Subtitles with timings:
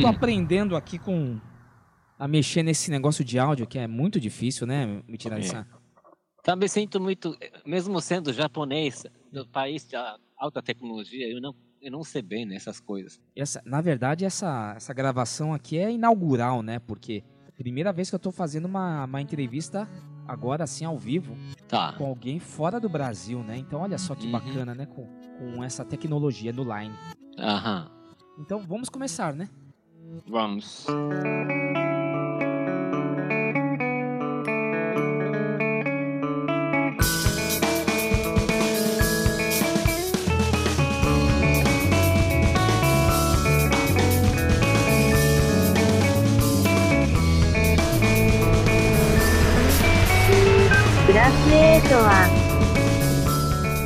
[0.00, 1.38] Tô aprendendo aqui com
[2.18, 5.02] a mexer nesse negócio de áudio que é muito difícil, né?
[5.08, 5.66] Me tirar essa.
[6.42, 9.96] Também sinto muito, mesmo sendo japonês, do país de
[10.36, 13.18] alta tecnologia, eu não, eu não sei bem nessas coisas.
[13.34, 16.78] Essa, na verdade, essa, essa gravação aqui é inaugural, né?
[16.78, 17.24] Porque
[17.56, 19.88] primeira vez que eu tô fazendo uma, uma entrevista
[20.28, 21.36] agora assim ao vivo
[21.68, 21.92] Tá.
[21.94, 23.56] com alguém fora do Brasil, né?
[23.56, 24.32] Então olha só que Uhum.
[24.32, 24.86] bacana, né?
[24.86, 25.06] Com,
[25.38, 26.94] com essa tecnologia no Line.
[27.38, 27.90] Aham.
[28.38, 29.48] Então vamos começar, né?
[30.26, 30.86] Vamos.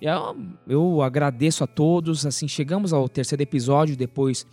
[0.00, 4.46] Eu, eu agradeço a todos, assim, chegamos ao terceiro episódio depois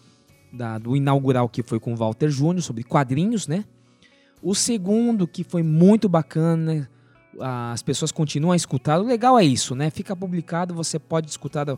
[0.52, 3.64] da- do inaugural que foi com o Walter Júnior sobre quadrinhos, né?
[4.42, 6.90] O segundo que foi muito bacana,
[7.40, 9.00] as pessoas continuam a escutar.
[9.00, 9.90] O legal é isso, né?
[9.90, 11.78] Fica publicado, você pode escutar a-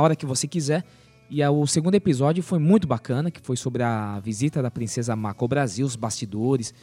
[0.00, 0.84] hora que você quiser.
[1.28, 5.44] E o segundo episódio foi muito bacana, que foi sobre a visita da princesa Mako
[5.44, 6.74] ao Brasil, os bastidores.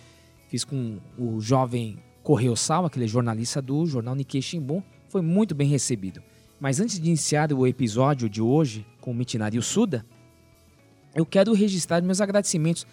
[0.47, 4.81] Fiz com o jovem Correio Sal, aquele jornalista do jornal Nikkei Shimbun.
[5.09, 6.21] Foi muito bem recebido.
[6.59, 10.05] Mas antes de iniciar o episódio de hoje com o Michinari Suda,
[11.13, 12.85] eu quero registrar meus agradecimentos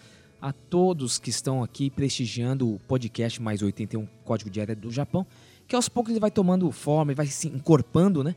[0.47, 5.25] a todos que estão aqui prestigiando o podcast Mais 81 Código de Área do Japão,
[5.67, 8.35] que aos poucos ele vai tomando forma, ele vai se encorpando, né?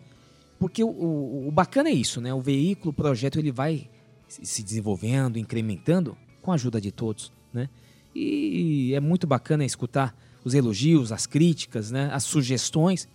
[0.59, 2.33] Porque o, o- o bacana é isso, né?
[2.33, 3.91] O veículo, o projeto, ele vai
[4.27, 7.69] se se desenvolvendo, incrementando com a ajuda de todos, né?
[8.15, 12.09] E é muito bacana escutar os elogios, as críticas, né?
[12.11, 13.07] As sugestões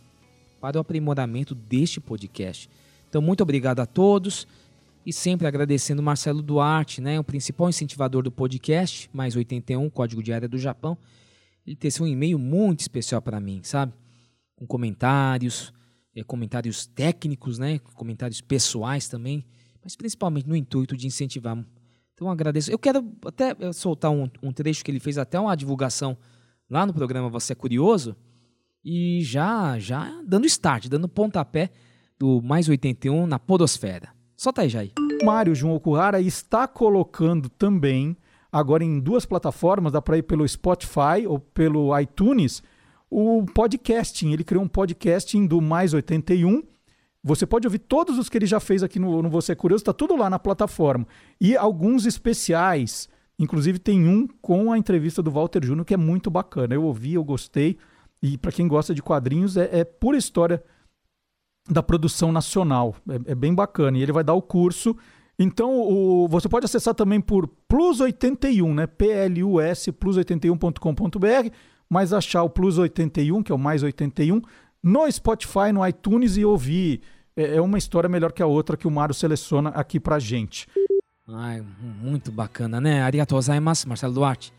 [0.62, 2.70] para o aprimoramento deste podcast.
[3.10, 4.48] Então, muito obrigado a todos
[5.06, 10.32] e sempre agradecendo Marcelo Duarte, né, o principal incentivador do podcast, mais 81, Código de
[10.32, 10.98] Área do Japão.
[11.66, 13.94] Ele teceu um e-mail muito especial para mim, sabe?
[14.56, 15.74] Com comentários,
[16.16, 19.46] eh, comentários técnicos, né, comentários pessoais também,
[19.84, 21.58] mas principalmente no intuito de incentivar.
[22.14, 22.72] Então, agradeço.
[22.72, 26.18] Eu quero até eh, soltar um, um trecho que ele fez, até uma divulgação
[26.70, 28.16] lá no programa Você é Curioso,
[28.84, 31.72] e já, já dando start, dando pontapé
[32.20, 34.14] do mais 81 na Podosfera.
[34.36, 34.92] Solta aí, Jair.
[35.24, 38.18] Mário Jun Okuhara está colocando também,
[38.52, 42.62] agora em duas plataformas, dá para ir pelo Spotify ou pelo iTunes,
[43.10, 44.32] o podcasting.
[44.32, 46.64] Ele criou um podcasting do Mais 81.
[47.24, 49.82] Você pode ouvir todos os que ele já fez aqui no, no Você é Curioso,
[49.82, 51.08] está tudo lá na plataforma.
[51.40, 53.08] E alguns especiais.
[53.40, 56.76] Inclusive tem um com a entrevista do Walter Júnior, que é muito bacana.
[56.76, 57.78] Eu ouvi, eu gostei.
[58.22, 60.64] E para quem gosta de quadrinhos, é, é pura história
[61.70, 62.96] da produção nacional.
[63.28, 63.98] É, é bem bacana.
[63.98, 64.96] E ele vai dar o curso.
[65.40, 68.86] Então, o- você pode acessar também por Plus 81, né?
[68.86, 71.50] P-L-U-S, plus81.com.br,
[71.90, 74.42] mas achar o Plus 81, que é o mais 81,
[74.82, 77.02] no Spotify, no iTunes e ouvir
[77.36, 80.68] é, é uma história melhor que a outra que o Mário seleciona aqui pra gente.
[81.28, 81.64] Ai,
[82.02, 83.02] muito bacana, né?
[83.02, 84.54] Arigatou gozaimasu, Marcelo Duarte.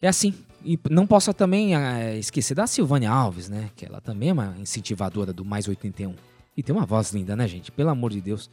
[0.00, 0.34] É assim.
[0.64, 3.70] E não posso também é, esquecer da Silvânia Alves, né?
[3.74, 6.14] Que ela também é uma incentivadora do Mais 81.
[6.56, 7.72] E tem uma voz linda, né, gente?
[7.72, 8.50] Pelo amor de Deus.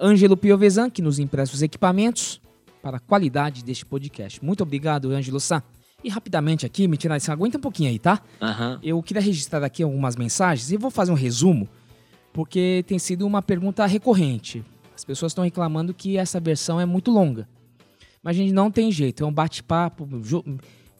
[0.00, 2.40] Ângelo Piovesan, que nos empresta os equipamentos
[2.82, 4.44] para a qualidade deste podcast.
[4.44, 5.62] Muito obrigado, Ângelo Sá.
[6.02, 8.20] E rapidamente aqui, me tirar isso, aguenta um pouquinho aí, tá?
[8.40, 8.78] Aham.
[8.82, 11.66] Eu queria registrar aqui algumas mensagens e vou fazer um resumo,
[12.32, 14.62] porque tem sido uma pergunta recorrente.
[14.94, 17.48] As pessoas estão reclamando que essa versão é muito longa.
[18.24, 20.08] Mas a gente não tem jeito, é um bate-papo,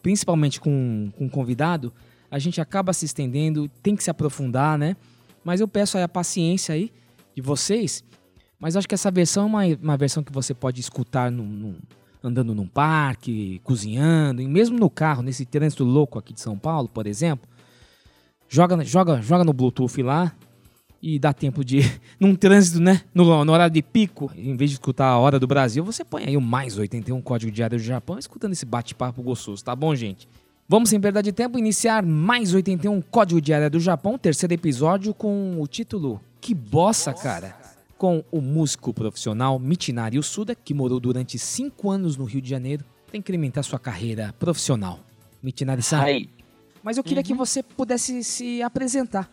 [0.03, 1.91] principalmente com, com um convidado,
[2.31, 4.94] a gente acaba se estendendo, tem que se aprofundar, né?
[5.43, 6.93] Mas eu peço a paciência aí
[7.35, 8.05] de vocês.
[8.61, 11.79] Mas acho que essa versão é uma, uma versão que você pode escutar num- num-
[12.23, 16.88] andando num parque, cozinhando, e mesmo no carro, nesse trânsito louco aqui de São Paulo,
[16.88, 17.49] por exemplo.
[18.49, 20.35] Joga, joga, joga no Bluetooth lá
[21.06, 21.80] e dá tempo de.
[22.18, 23.02] Num trânsito, né?
[23.14, 26.24] No, no horário de pico, em vez de escutar a hora do Brasil, você põe
[26.24, 30.26] aí o mais 81 Código Diário do Japão, escutando esse bate-papo gostoso, tá bom, gente?
[30.66, 35.60] Vamos, sem perda de tempo, iniciar mais 81 Código Diário do Japão, terceiro episódio com
[35.60, 37.54] o título Que Bossa, cara!
[37.98, 42.82] Com o músico profissional Michinari Usuda, que morou durante cinco anos no Rio de Janeiro,
[43.06, 45.00] para incrementar sua carreira profissional.
[45.42, 46.02] Michinari-san,
[46.82, 49.30] mas eu queria que você pudesse se apresentar.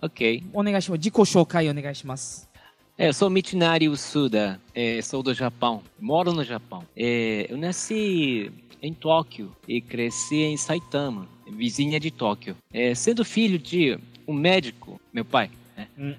[0.00, 0.42] Ok.
[0.52, 1.02] Onegashimasu.
[1.02, 2.48] Jiko shoukai onegashimasu.
[2.96, 6.82] É, eu sou Michinari Usuda, é, sou do Japão, moro no Japão.
[6.96, 8.50] É, eu nasci
[8.82, 12.56] em Tóquio e cresci em Saitama, vizinha de Tóquio.
[12.72, 13.96] É, sendo filho de
[14.26, 15.86] um médico, meu pai, né?
[15.96, 16.14] Hum.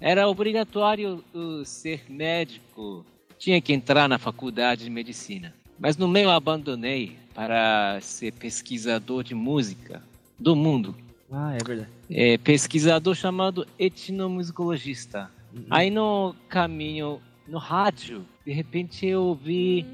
[0.00, 1.22] era obrigatório
[1.66, 3.04] ser médico,
[3.38, 5.54] tinha que entrar na faculdade de medicina.
[5.78, 10.02] Mas no meio eu abandonei para ser pesquisador de música
[10.38, 10.96] do mundo.
[11.30, 11.90] Ah, é verdade.
[12.10, 15.30] É, pesquisador chamado etnomusicologista.
[15.70, 19.86] Aí no caminho, no rádio, de repente eu ouvi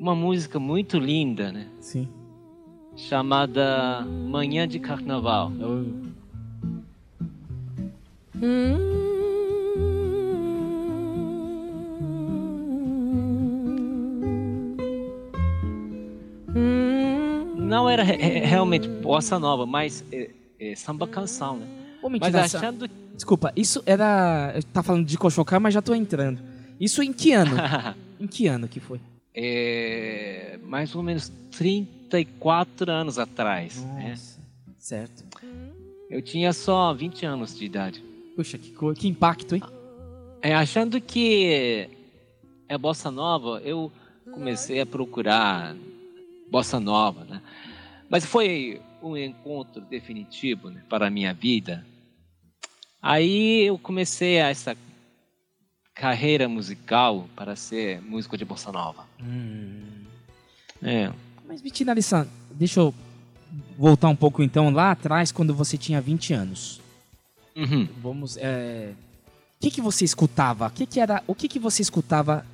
[0.00, 1.68] uma música muito linda, né?
[1.80, 2.08] Sim.
[2.96, 5.50] Chamada Manhã de Carnaval.
[17.56, 21.66] Não era re- re- realmente bossa nova, mas é, é samba canção, né?
[22.02, 24.52] Ô, Mas mentira, achando Desculpa, isso era.
[24.54, 26.40] eu Tá falando de Koshokai, mas já tô entrando.
[26.80, 27.56] Isso em que ano?
[28.20, 29.00] em que ano que foi?
[29.34, 33.82] é, mais ou menos 34 anos atrás.
[33.94, 34.14] né?
[34.78, 35.24] Certo.
[36.10, 38.02] Eu tinha só 20 anos de idade.
[38.34, 39.62] Puxa, que, co- que impacto, hein?
[40.40, 41.88] É, achando que
[42.68, 43.92] é bossa nova, eu
[44.32, 45.74] comecei a procurar
[46.50, 47.42] bossa nova, né?
[48.08, 51.84] Mas foi um encontro definitivo né, para a minha vida.
[53.00, 54.76] Aí eu comecei essa
[55.94, 59.04] carreira musical para ser músico de bossa nova.
[59.22, 60.04] Hum.
[60.82, 61.10] É.
[61.46, 62.94] Mas, Vitinari-san, deixa eu
[63.76, 66.80] voltar um pouco então lá atrás, quando você tinha 20 anos.
[67.56, 67.88] Uhum.
[68.00, 68.36] Vamos.
[68.36, 68.92] é,
[69.56, 70.66] O que, que você escutava?
[70.66, 71.22] O que, que era.
[71.26, 72.44] O que, que você escutava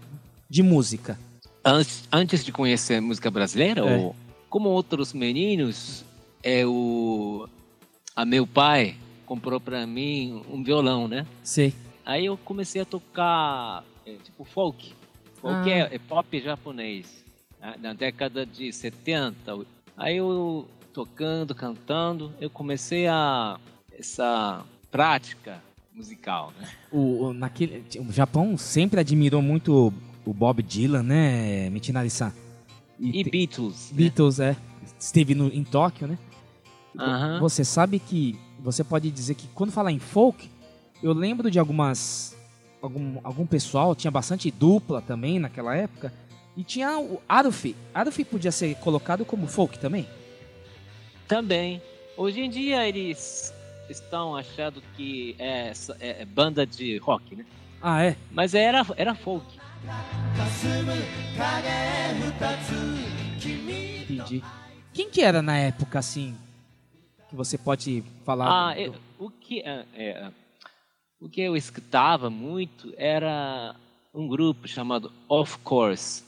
[0.48, 1.18] de música?
[1.64, 3.96] Antes, antes de conhecer música brasileira, É.
[3.98, 4.16] ou,
[4.48, 6.04] como outros meninos,
[6.44, 7.48] é o
[8.14, 8.96] a meu pai
[9.26, 11.26] comprou para mim um violão, né?
[11.42, 11.74] Sei.
[12.04, 14.92] Aí eu comecei a tocar é, tipo folk.
[15.40, 15.88] Folk Ah.
[15.90, 17.24] é, é pop japonês.
[17.60, 17.74] né?
[17.80, 19.58] Na década de 70.
[19.96, 23.58] Aí eu tocando, cantando, eu comecei a
[23.98, 25.60] essa prática
[25.92, 26.68] musical, né?
[26.92, 29.92] O, o- naquele, o Japão sempre admirou muito
[30.26, 32.32] o Bob Dylan, né, Michinari-san?
[33.00, 33.90] E te- Beatles.
[33.90, 33.96] né?
[33.96, 34.56] Beatles, é.
[34.98, 36.18] Esteve no, em Tóquio, né?
[36.98, 37.40] Aham.
[37.40, 40.50] Você sabe que você pode dizer que quando falar em folk,
[41.02, 42.36] eu lembro de algumas
[42.80, 46.12] algum, algum pessoal, tinha bastante dupla também naquela época,
[46.56, 47.74] e tinha o Arufi.
[47.94, 50.06] Arufi podia ser colocado como folk também?
[51.26, 51.80] Também.
[52.16, 53.52] Hoje em dia eles
[53.88, 57.44] estão achando que é, é- é banda de rock, né?
[57.82, 58.16] Ah, é?
[58.30, 59.44] Mas era, era folk.
[64.10, 64.42] Entendi.
[64.92, 66.34] Quem que era na época, assim,
[67.34, 68.70] você pode falar?
[68.70, 70.30] Ah, do- eu- o, que, é, é,
[71.20, 73.74] o que eu escutava muito era
[74.14, 76.22] um grupo chamado Of Course.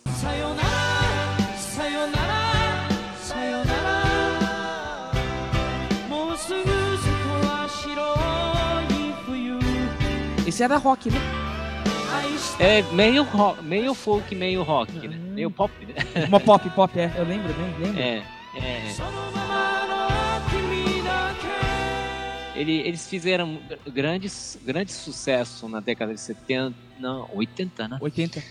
[10.47, 11.19] Esse era rock, né?
[12.59, 15.17] É meio, ro- meio folk, meio rock, né?
[15.17, 15.95] Meio pop, né?
[16.29, 17.13] Uma pop, pop, é.
[17.17, 17.75] Eu lembro, né?
[17.79, 18.01] Lembro.
[18.01, 18.23] É,
[18.57, 19.46] é.
[22.57, 23.59] Ele, eles fizeram
[23.93, 27.99] grandes, grande sucesso na década de 70, não, 80, né?
[28.01, 28.43] 80.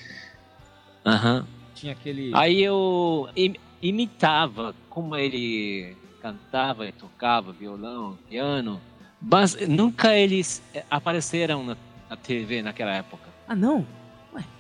[1.06, 1.46] Aham.
[1.74, 2.32] Tinha aquele.
[2.34, 8.82] Aí eu im- imitava como ele cantava e tocava violão, piano,
[9.22, 11.78] mas nunca eles apareceram na,
[12.10, 13.30] na TV naquela época.
[13.48, 13.86] Ah, não?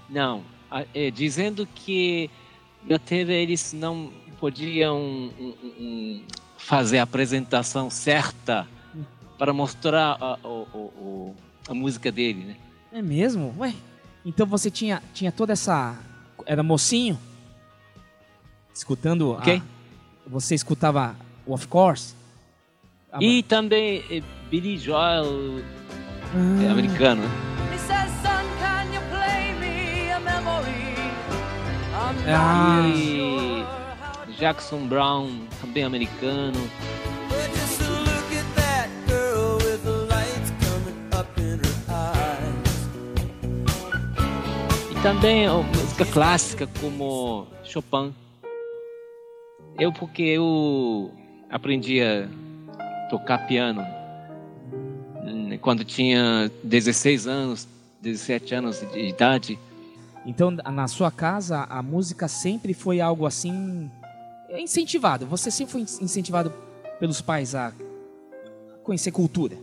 [0.10, 2.30] Não, a- eh, dizendo que
[2.84, 6.24] na TV eles não podiam um, um, um,
[6.58, 8.68] fazer a apresentação certa
[9.38, 11.36] para mostrar a, o- o-
[11.68, 12.56] a música dele, né?
[12.92, 13.54] É mesmo?
[13.60, 13.74] Ué.
[14.26, 15.98] Então você tinha, tinha toda essa.
[16.46, 17.20] Era mocinho?
[18.74, 19.34] Escutando.
[19.34, 19.62] a- Ok.
[20.28, 21.16] Você escutava
[21.46, 22.16] o Of Course?
[23.20, 25.62] E também eh, Billy Joel
[26.34, 27.30] ah, é americano, né?
[27.74, 30.96] He says, son, can you play me a memory?
[31.94, 34.26] I'm not Ah.
[34.28, 36.60] it Jackson Brown, também americano.
[45.06, 48.12] Também música clássica como Chopin.
[49.78, 51.12] Eu porque eu
[51.48, 52.28] aprendi a
[53.08, 53.86] tocar piano
[55.24, 57.68] hum, quando tinha 16 anos,
[58.02, 59.60] 17 anos de idade.
[60.26, 63.92] Então, na sua casa, a música sempre foi algo assim.
[64.58, 65.28] incentivado.
[65.28, 66.52] Você sempre foi incentivado
[67.00, 67.72] pelos pais a
[68.82, 69.56] conhecer cultura.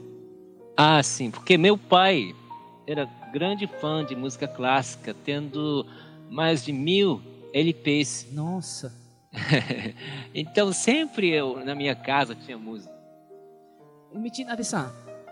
[0.76, 2.32] Ah, sim, porque meu pai
[2.86, 5.86] era grande fã de música clássica, tendo
[6.30, 7.22] mais de mil
[7.52, 8.28] LPs.
[8.32, 8.94] Nossa.
[10.34, 12.92] então sempre eu na minha casa tinha música.
[14.12, 14.30] Me,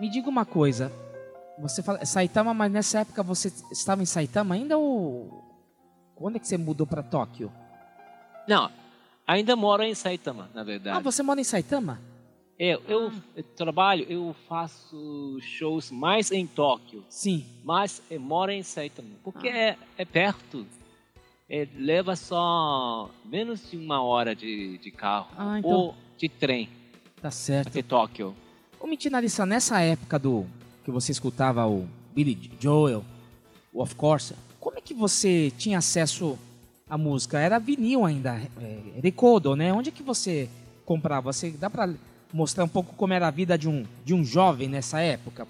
[0.01, 0.91] me diga uma coisa.
[1.59, 5.45] Você fala Saitama, mas nessa época você estava em Saitama ainda ou.
[6.15, 7.53] Quando é que você mudou para Tóquio?
[8.49, 8.71] Não,
[9.27, 11.03] ainda moro em Saitama, na Ah, verdade.
[11.05, 12.01] você mora em Saitama?
[12.63, 17.43] Eu, eu, eu trabalho, eu faço shows mais em Tóquio, Sim.
[17.65, 20.67] mas eu moro em Saitama, porque é, é perto.
[21.49, 26.69] É, leva só menos de uma hora de, de carro Ah, então- ou de trem
[27.21, 27.69] Tá certo.
[27.69, 28.37] até Tóquio.
[28.79, 30.45] Ô, Mitinarissa, nessa época do
[30.85, 33.03] que você escutava o Billy Joel,
[33.73, 36.39] o Of Course, como é que você tinha acesso
[36.89, 37.39] à música?
[37.41, 39.73] Era vinil ainda, é, Recodo, né?
[39.73, 40.49] Onde é que você
[40.85, 41.33] comprava?
[41.33, 41.89] Você dá pra
[42.33, 45.47] mostrar um pouco como era a vida de um, de um jovem nessa época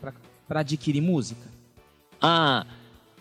[0.48, 1.48] pra adquirir música?
[2.20, 2.66] Ah,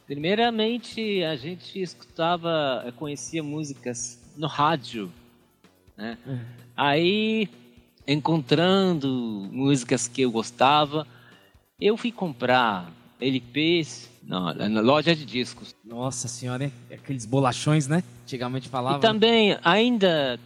[0.05, 5.11] primeiramente a gente escutava, eh, conhecia músicas no rádio,
[5.95, 6.17] né?
[6.75, 7.49] Aí,
[8.07, 9.07] encontrando
[9.51, 11.05] músicas que eu gostava,
[11.79, 15.75] eu fui comprar LPs na, na loja de discos.
[15.83, 16.73] Nossa senhora, hein?
[16.91, 18.03] Aqueles bolachões, né?
[18.23, 18.97] Antigamente falava.
[18.97, 20.39] E também, ainda,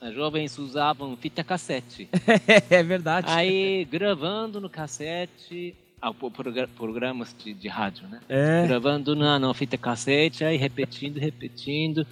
[0.00, 2.08] os jovens usavam fita cassete.
[2.70, 3.26] é verdade.
[3.30, 8.20] Aí, gravando no cassete, ah, pro- progra- programas de, de rádio, né?
[8.28, 8.66] É.
[8.66, 12.06] Gravando na, na fita cassete, aí repetindo, repetindo.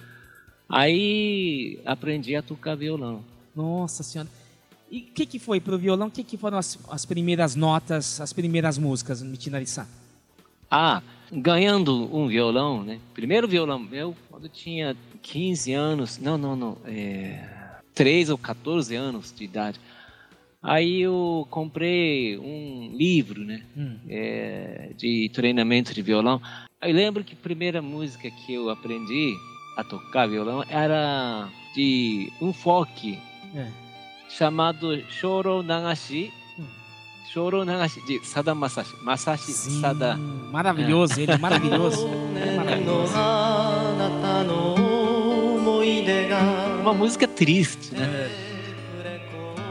[0.67, 3.23] Aí aprendi a tocar violão.
[3.55, 4.29] Nossa senhora.
[4.89, 6.07] E o que, que foi pro violão?
[6.07, 9.87] O que, que foram as, as primeiras notas, as primeiras músicas, Mitinarissa?
[10.69, 11.01] Ah,
[11.31, 12.99] ganhando um violão, né?
[13.13, 17.47] Primeiro violão meu, quando eu tinha 15 anos, não, não, não, é,
[17.95, 19.79] 13 ou 14 anos de idade.
[20.61, 23.61] Aí eu comprei um livro, né?
[23.77, 23.97] Hum.
[24.09, 26.41] é, de treinamento de violão.
[26.81, 29.33] Eu lembro que a primeira música que eu aprendi
[29.77, 33.17] a tocar violão era de um folk
[33.55, 33.67] É.
[34.29, 36.31] chamado Shoro Nagashi.
[37.31, 38.95] Shoro Nagashi de Sada Masashi.
[39.03, 40.15] Masashi Sim, Sada.
[40.51, 42.07] maravilhoso, ele é maravilhoso.
[42.37, 43.13] É maravilhoso
[46.84, 48.28] あなたの思い出が Uma música triste, né?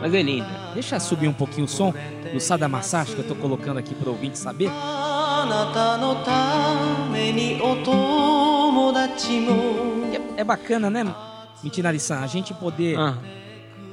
[0.02, 0.48] Mas é linda.
[0.74, 1.94] Deixa eu subir um pouquinho o som
[2.34, 4.70] do Sada Masashi que eu tô colocando aqui pro ouvinte saber.
[4.72, 9.54] あなたのためにお友達も
[10.38, 11.04] É, é bacana, né,
[11.64, 12.20] Mitinari-san?
[12.22, 13.18] A gente poder Ah,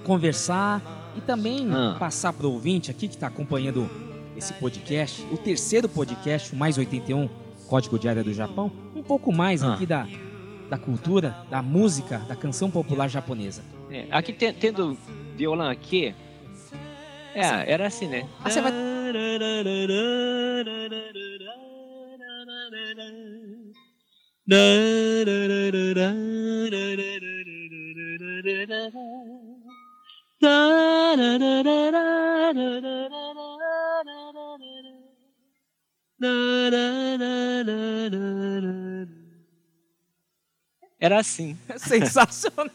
[0.04, 0.80] conversar
[1.16, 1.96] e também Ah.
[1.98, 3.88] passar pro ouvinte aqui que está acompanhando
[4.36, 7.28] esse podcast, o terceiro podcast, o mais 81,
[7.66, 9.74] Código Diário do Japão, um pouco mais Ah.
[9.74, 10.06] aqui da,
[10.71, 13.61] da cultura, da música, da canção popular japonesa.
[13.91, 14.97] é, aqui tem- tendo
[15.35, 16.15] violão aqui.
[17.35, 18.25] É, era assim, né?
[18.41, 18.71] Ah, você vai-
[41.01, 41.57] Era assim.
[41.77, 42.69] Sensacional!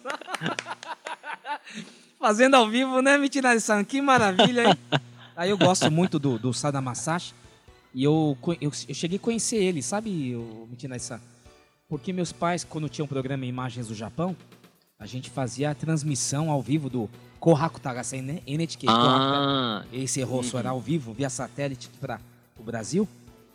[2.19, 3.85] Fazendo ao vivo, né, Mitinari-san?
[3.85, 5.01] Que maravilha, hein?
[5.37, 7.33] Aí eu gosto muito do, do Sada Masashi.
[7.95, 11.21] E eu, eu, eu cheguei a conhecer ele, sabe, o Mitinai-san?
[11.89, 14.37] Porque meus pais, quando tinham um programa Imagens do Japão,
[14.99, 18.41] a gente fazia a transmissão ao vivo do Kohaku Tagasen, né?
[18.45, 18.87] NHK.
[18.87, 22.21] Kohaku Ah, esse rosto era ao vivo, via satélite para
[22.59, 23.09] o Brasil,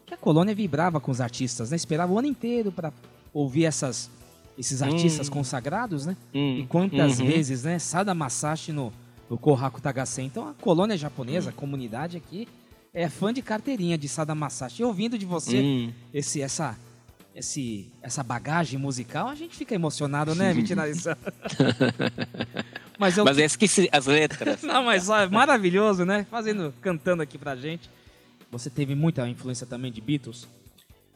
[0.06, 1.76] que a colônia vibrava com os artistas, né?
[1.76, 2.94] Esperava o ano inteiro para
[3.34, 4.10] ouvir essas,
[4.58, 5.32] esses artistas Hum.
[5.32, 6.16] consagrados, né?
[6.34, 7.26] hum, E quantas uhum.
[7.28, 7.80] vezes, né?
[7.80, 8.92] Sada Masashi no,
[9.30, 10.26] no Kohaku Tagasen.
[10.26, 11.54] Então a colônia japonesa, Hum.
[11.56, 12.48] a comunidade aqui,
[12.94, 14.82] é fã de carteirinha de Sada Masashi.
[14.82, 15.92] E ouvindo de você Hum.
[16.14, 16.78] esse, essa,
[17.34, 21.16] esse, essa bagagem musical, a gente fica emocionado, né, Mitinari-san?
[23.00, 24.62] Mas eu Mas eu esqueci as letras.
[24.64, 26.26] não, mas ó, é maravilhoso, né?
[26.30, 27.90] Fazendo, cantando aqui pra gente.
[28.52, 30.48] Você teve muita influência também de Beatles?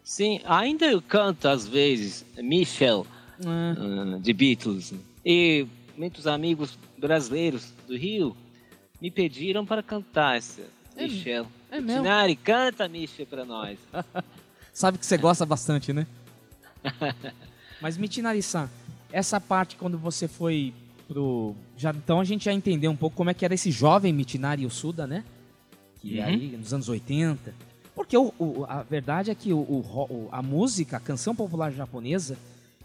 [0.03, 3.05] Sim, ainda eu canto às vezes Michel,
[3.45, 4.93] Ah, de Beatles.
[5.25, 5.65] E
[5.97, 8.35] muitos amigos brasileiros do Rio
[9.01, 10.61] me pediram para cantar essa
[10.95, 11.47] É- Michel.
[11.71, 12.01] é mesmo?
[12.03, 13.77] Tinari, canta Michel para nós.
[14.73, 16.05] sabe que você gosta bastante, né?
[17.81, 18.69] Mas Mitinari-san,
[19.11, 20.73] essa parte quando você foi
[21.07, 21.55] pro...
[21.77, 24.67] Já, então a gente já entendeu um pouco como é que era esse jovem Mitinari
[24.69, 25.23] Suda, né?
[26.01, 26.25] Que Uhum.
[26.25, 27.53] aí, nos anos 80...
[27.93, 32.37] Porque o, o- a verdade é que o- a música, a canção popular japonesa,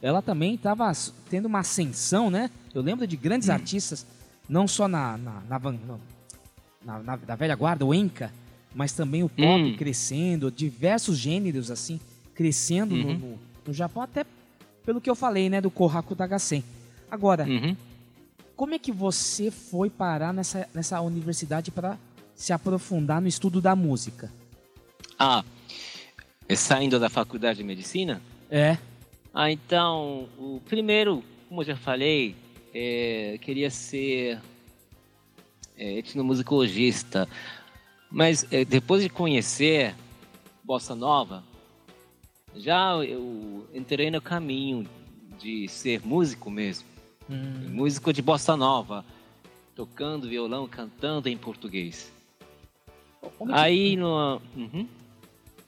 [0.02, 0.90] ela também estava
[1.28, 2.50] tendo uma ascensão, né?
[2.74, 3.52] Eu lembro de grandes Hum.
[3.52, 4.06] artistas,
[4.48, 6.00] não só na, na, na, no-
[6.84, 8.32] na- na- da velha guarda, o Enka,
[8.74, 9.76] mas também o pop Hum.
[9.76, 12.00] crescendo, diversos gêneros assim,
[12.34, 13.18] crescendo no, Uhum.
[13.18, 14.24] no, no Japão, até
[14.86, 16.64] pelo que eu falei, né, do Kohaku Tagasen.
[17.10, 17.76] Agora, Uhum.
[18.56, 21.98] como é que você foi parar nessa, nessa universidade para
[22.34, 24.32] se aprofundar no estudo da música?
[25.18, 25.44] Ah,
[26.48, 28.22] é saindo da faculdade de medicina?
[28.50, 28.78] É.
[29.32, 32.34] Ah, então, o primeiro, como eu já falei,
[32.74, 34.40] é, queria ser
[35.76, 37.28] é, etnomusicologista.
[38.10, 39.94] Mas é, depois de conhecer
[40.64, 41.44] Bossa Nova,
[42.56, 44.86] já eu entrei no caminho
[45.38, 46.88] de ser músico mesmo.
[47.30, 49.04] Hum, Músico de Bossa Nova,
[49.76, 52.10] tocando violão, cantando em português.
[53.38, 54.88] como é que- Aí, no, uhum.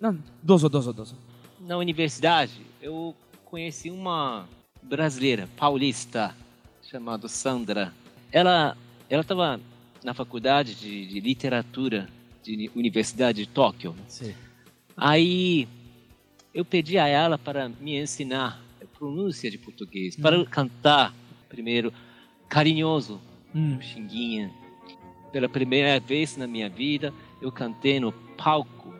[0.01, 1.17] Não, dozo, dozo, dozo.
[1.61, 3.15] na universidade, eu
[3.53, 4.49] conheci uma
[4.83, 6.35] brasileira, paulista,
[6.91, 7.93] chamada Sandra.
[8.33, 8.75] Ela
[9.11, 9.61] ela estava
[10.03, 12.09] na faculdade de, de literatura
[12.43, 13.95] de Uni- Universidade de Tóquio.
[14.09, 14.35] Sim.
[14.97, 15.69] Aí
[16.55, 21.15] eu pedi a ela para me ensinar a pronúncia de português, para eu cantar
[21.51, 21.93] primeiro
[22.49, 23.21] carinhoso,
[23.55, 24.51] Hum, Xinguinha.
[25.31, 27.13] Pela primeira vez na minha vida,
[27.43, 28.95] eu cantei no palco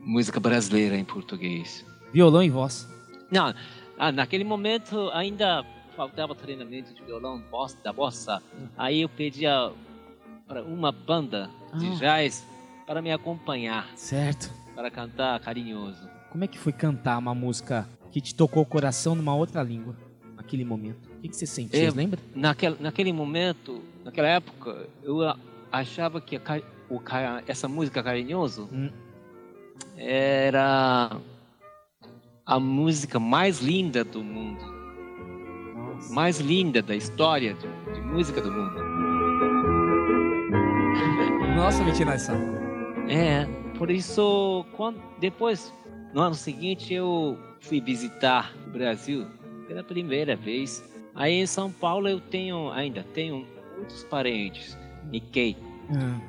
[0.00, 1.84] música brasileira em português.
[2.12, 2.88] violão e voz.
[3.32, 3.52] Não,
[3.98, 5.64] ah, naquele momento ainda
[5.96, 8.42] faltava treinamento de violão bossa, da bossa.
[8.76, 9.72] Aí eu pedia
[10.46, 11.94] para uma banda de Ah.
[11.96, 12.46] jazz
[12.86, 14.50] para me acompanhar, Certo.
[14.74, 16.08] para cantar carinhoso.
[16.30, 19.96] Como é que foi cantar uma música que te tocou o coração numa outra língua,
[20.36, 21.08] naquele momento?
[21.18, 22.20] O que, que você sentia, Eu- lembra?
[22.34, 25.18] Naquele, naquele momento, naquela época, eu
[25.72, 26.40] achava que a
[26.88, 27.00] o
[27.48, 28.90] essa música carinhoso Hum.
[29.96, 31.10] era
[32.46, 34.62] a música mais linda do mundo,
[35.74, 36.14] Nossa.
[36.14, 38.86] mais linda da história de, de música do mundo.
[41.56, 41.82] Nossa,
[42.12, 42.34] essa.
[43.08, 45.72] É, por isso, quando, depois,
[46.14, 49.26] no ano seguinte, eu fui visitar o Brasil
[49.66, 50.84] pela primeira vez.
[51.16, 53.44] Aí em São Paulo eu tenho, ainda tenho
[53.76, 54.78] muitos parentes,
[55.10, 55.56] Nikkei.
[55.90, 56.20] Ah,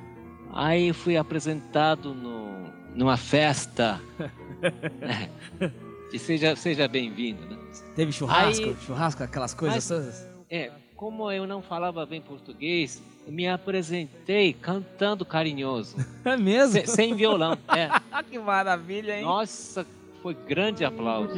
[0.53, 4.01] Aí fui apresentado no, numa festa.
[6.09, 7.57] que seja, seja bem-vindo, né?
[7.95, 10.27] Teve churrasco, Aí- churrasco, aquelas coisas Mas- todas.
[10.49, 16.79] É, como eu não falava bem português, eu me apresentei cantando carinhoso, É mesmo?
[16.79, 17.57] se- sem violão.
[17.75, 17.89] É.
[18.29, 19.23] que maravilha, hein?
[19.23, 19.85] Nossa,
[20.23, 21.33] foi grande aplauso.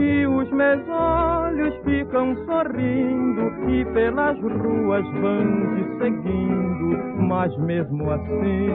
[0.00, 6.96] E os meus olhos ficam sorrindo e pelas ruas vão te seguindo,
[7.28, 8.68] mas mesmo assim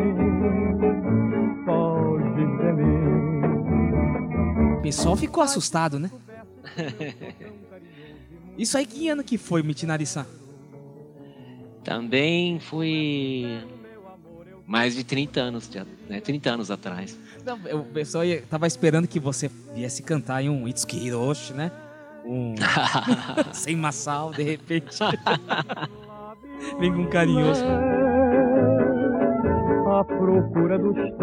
[1.65, 3.03] foges de mim.
[4.77, 6.11] O pessoal ficou assustado, né?
[8.57, 10.25] Isso aí que ano que foi, Mitinari-san?
[11.83, 13.61] Também foi
[14.65, 16.19] mais de 30 anos, já, né?
[16.21, 17.17] 30 anos atrás.
[17.45, 21.53] Não, eu- o pessoal ia, tava esperando que você viesse cantar em um Itsuki Hiroshi,
[21.53, 21.71] né?
[22.25, 22.55] Um
[23.53, 24.97] sem massal, de repente.
[26.79, 27.63] Vem com um carinhoso.
[29.91, 31.13] À procura dos teus.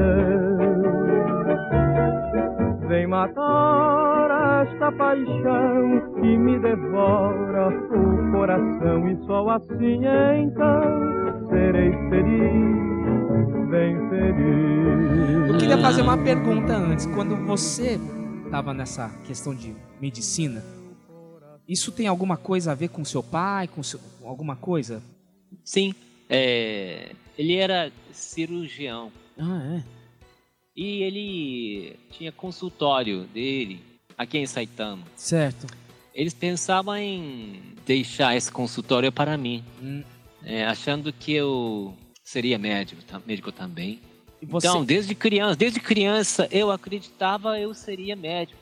[2.88, 10.00] Vem matar esta paixão que me devora o coração e só assim
[10.42, 12.89] então serei feliz,
[13.80, 15.48] bem feliz.
[15.48, 17.06] Eu queria fazer uma pergunta antes.
[17.06, 17.98] Quando você
[18.44, 20.62] estava nessa questão de medicina,
[21.66, 25.02] isso tem alguma coisa a ver com seu pai, com seu, alguma coisa?
[25.64, 25.94] Sim,
[26.28, 29.82] é, ele era cirurgião Ah, é.
[30.76, 33.80] e ele tinha consultório dele
[34.16, 35.02] aqui em Saitama.
[35.16, 35.66] Certo.
[36.14, 40.02] Eles pensavam em deixar esse consultório para mim, Hum.
[40.44, 41.94] é, achando que eu
[42.30, 44.00] seria médico, médico também.
[44.40, 48.58] E você, Então, desde criança, desde criança eu acreditava eu seria médico.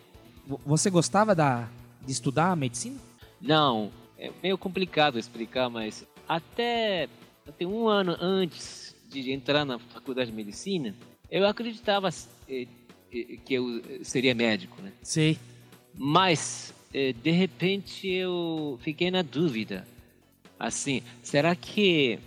[0.46, 1.68] vo- você gostava da,
[2.04, 2.96] de estudar medicina?
[3.40, 7.09] Não, é meio complicado explicar, mas até,
[7.46, 10.94] até um ano antes de entrar na faculdade de medicina,
[11.31, 12.09] eu acreditava
[12.48, 12.66] eh,
[13.12, 14.92] eh, que eu seria médico, né?
[15.02, 15.38] Sei.
[15.94, 19.87] Mas, de repente, eu fiquei na dúvida.
[20.59, 22.18] Assim, será que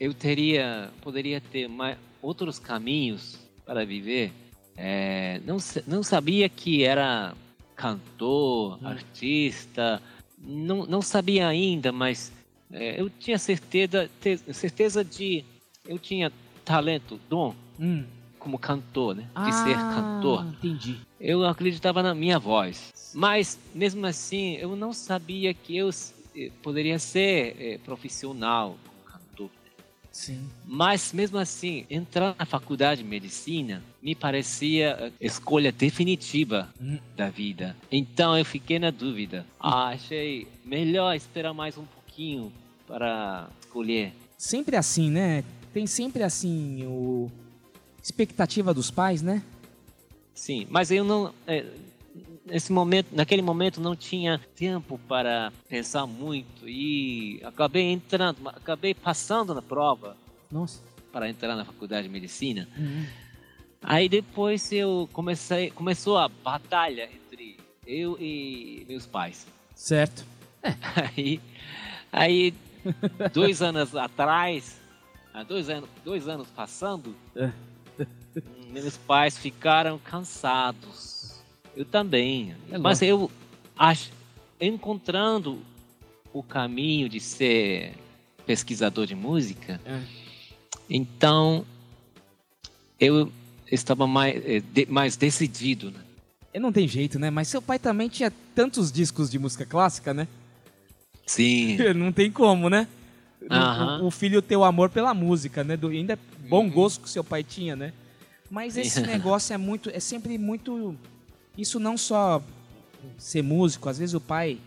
[0.00, 4.32] eu teria, poderia ter mais, outros caminhos para viver?
[4.76, 7.34] Eh, não, não sabia que era
[7.76, 10.02] cantor, artista,
[10.38, 12.32] não, não sabia ainda, mas
[12.72, 15.44] eh, eu tinha certeza, te- certeza de
[15.86, 16.32] eu tinha
[16.64, 18.04] talento, dom Hum.
[18.38, 19.26] como cantor, né?
[19.44, 20.44] De ser cantor.
[20.46, 21.00] Ah, Entendi.
[21.18, 22.90] Eu acreditava na minha voz.
[23.14, 25.90] Mas, mesmo assim, eu não sabia que eu
[26.34, 28.78] eh, poderia ser eh, profissional.
[30.12, 30.48] Sim.
[30.66, 36.98] Mas, mesmo assim, entrar na faculdade de medicina me parecia a escolha definitiva Hum.
[37.16, 37.76] da vida.
[37.92, 39.46] Então, eu fiquei na dúvida.
[39.58, 42.52] Ah, achei melhor esperar mais um pouquinho
[42.86, 44.12] para escolher.
[44.36, 45.44] Sempre assim, né?
[45.72, 47.30] Tem sempre assim o
[48.02, 49.42] expectativa dos pais, né?
[50.34, 51.32] Sim, mas eu não.
[52.50, 58.94] É, nesse momento, naquele momento, não tinha tempo para pensar muito e acabei entrando, acabei
[58.94, 60.16] passando na prova
[60.50, 60.80] Nossa.
[61.12, 62.68] para entrar na faculdade de medicina.
[62.76, 63.06] Uhum.
[63.82, 69.46] Aí depois eu comecei, começou a batalha entre eu e meus pais.
[69.74, 70.24] Certo.
[71.16, 71.40] Aí,
[72.12, 72.54] aí
[73.32, 74.78] dois anos atrás,
[75.48, 77.50] dois anos, dois anos passando, É.
[78.70, 81.19] meus pais ficaram cansados.
[81.76, 82.54] Eu também.
[82.70, 83.30] É Mas eu
[83.76, 84.10] acho,
[84.60, 85.58] encontrando
[86.32, 87.94] o caminho de ser
[88.46, 90.00] pesquisador de música, É.
[90.88, 91.64] então
[92.98, 93.32] eu
[93.70, 95.90] estava mais, eh, mais decidido.
[95.90, 96.00] Né?
[96.52, 97.30] É, Não tem jeito, né?
[97.30, 100.26] Mas seu pai também tinha tantos discos de música clássica, né?
[101.24, 101.76] Sim.
[101.94, 102.88] Não tem como, né?
[104.00, 105.76] O, o filho ter o amor pela música, né?
[105.76, 107.92] Do, ainda é bom gosto que seu pai tinha, né?
[108.50, 110.96] Mas esse negócio é muito, é sempre muito.
[111.56, 112.42] Isso não só
[113.18, 114.58] ser músico, às vezes o pai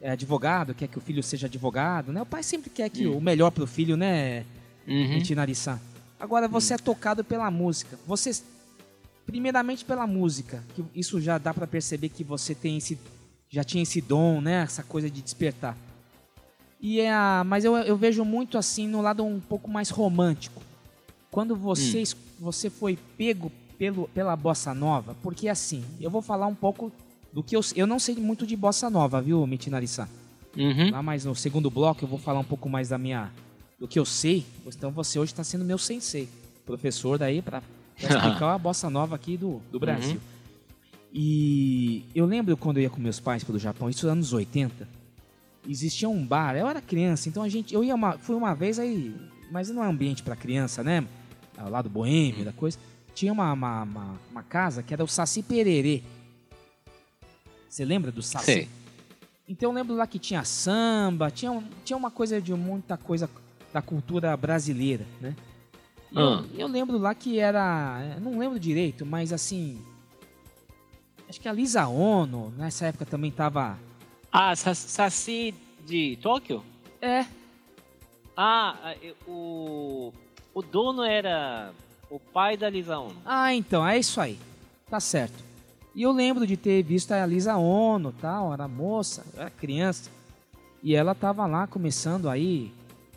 [0.00, 2.22] é advogado, quer que o filho seja advogado, né?
[2.22, 4.44] O pai sempre quer que o melhor pro filho, né?
[4.86, 5.18] Uhum.
[6.18, 7.98] Agora você é tocado pela música.
[8.06, 8.32] Você
[9.26, 12.98] primeiramente pela música, que isso já dá pra perceber que você tem esse
[13.48, 14.62] já tinha esse dom, né?
[14.62, 15.76] Essa coisa de despertar.
[16.80, 20.62] E é a, mas eu, eu vejo muito assim no lado um pouco mais romântico.
[21.30, 26.46] Quando você es- você foi pego pelo, pela bossa nova, porque assim, eu vou falar
[26.46, 26.92] um pouco
[27.32, 30.08] do que eu eu não sei muito de bossa nova, viu, Mitinarissá?
[30.56, 30.90] Uhum.
[30.90, 33.30] Lá mais no segundo bloco eu vou falar um pouco mais da minha
[33.78, 34.44] do que eu sei.
[34.66, 36.28] Então você hoje está sendo meu sensei,
[36.64, 37.62] professor daí para
[37.98, 40.20] explicar a bossa nova aqui do, do Brasil.
[41.12, 44.88] E eu lembro quando eu ia com meus pais pelo Japão, isso anos 80.
[45.68, 48.78] Existia um bar, eu era criança, então a gente eu ia uma, fui uma vez
[48.78, 49.14] aí,
[49.50, 51.06] mas não é ambiente para criança, né?
[51.56, 52.78] Ao lado boêmio da coisa.
[53.14, 56.02] Tinha uma, uma, uma, uma casa que era o Saci Pererê.
[57.68, 58.44] Você lembra do Saci?
[58.44, 58.68] Sei.
[59.48, 63.28] Então eu lembro lá que tinha samba, tinha, tinha uma coisa de muita coisa
[63.72, 65.34] da cultura brasileira, né?
[66.10, 66.44] E eu, Ah.
[66.54, 68.14] eu lembro lá que era.
[68.16, 69.80] eu Não lembro direito, mas assim.
[71.28, 73.78] Acho que a Lisa Ono, nessa época também tava.
[74.30, 75.54] Ah, Sa- Saci
[75.86, 76.62] de Tóquio?
[77.00, 77.24] É,
[78.36, 80.12] Ah, eu- o,
[80.54, 81.72] o dono era
[82.12, 83.16] o pai da Lisa Ono.
[83.24, 84.38] Ah, então, é isso aí.
[84.90, 85.42] Tá certo.
[85.94, 90.10] E eu lembro de ter visto a Lisa Ono, tal, era moça, era criança.
[90.82, 92.72] E ela tava lá começando aí,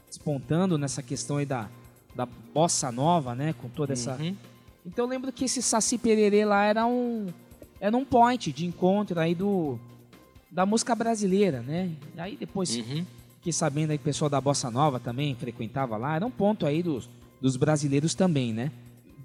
[0.08, 1.68] despontando nessa questão aí da,
[2.16, 3.54] da bossa nova, né?
[3.62, 4.16] Com toda essa.
[4.16, 4.36] Uhum.
[4.86, 7.28] Então eu lembro que esse Saci Pererê lá era um.
[7.80, 9.78] Era um point de encontro aí do.
[10.50, 11.92] Da música brasileira, né?
[12.16, 13.06] E aí depois Uhum.
[13.38, 16.16] fiquei sabendo aí que o pessoal da Bossa Nova também frequentava lá.
[16.16, 17.10] Era um ponto aí dos,
[17.42, 18.72] dos brasileiros também, né?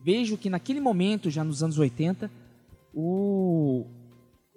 [0.02, 2.30] Vejo que naquele momento, já nos anos 80,
[2.94, 3.86] o,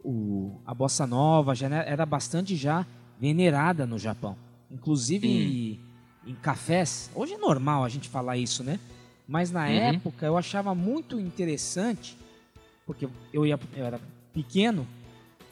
[0.03, 2.85] o, a Bossa Nova já era bastante já
[3.19, 4.35] venerada no Japão.
[4.71, 5.79] Inclusive,
[6.25, 7.09] em cafés.
[7.13, 8.79] Hoje é normal a gente falar isso, né?
[9.27, 9.71] Mas na Uhum.
[9.73, 12.17] época eu achava muito interessante,
[12.85, 13.99] porque eu, ia, eu era
[14.33, 14.87] pequeno,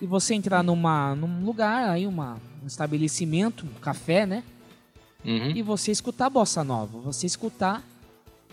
[0.01, 4.43] e você entrar numa, num lugar, aí uma, um estabelecimento, um café, né?
[5.23, 5.51] Uhum.
[5.51, 7.84] E você escutar bossa nova, você escutar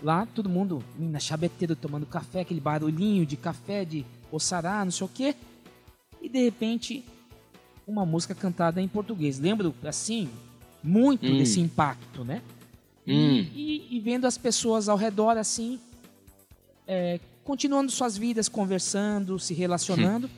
[0.01, 4.91] lá todo mundo hum, na chabeteira tomando café, aquele barulhinho de café, de ossará, não
[4.91, 5.35] sei o quê.
[6.21, 7.03] E de repente,
[7.87, 9.39] uma música cantada em português.
[9.39, 10.29] Lembro, assim,
[10.83, 11.37] muito Hum.
[11.37, 12.41] desse impacto, né?
[13.07, 13.45] Hum.
[13.55, 15.79] E, e vendo as pessoas ao redor assim,
[16.87, 20.29] é, continuando suas vidas, conversando, se relacionando,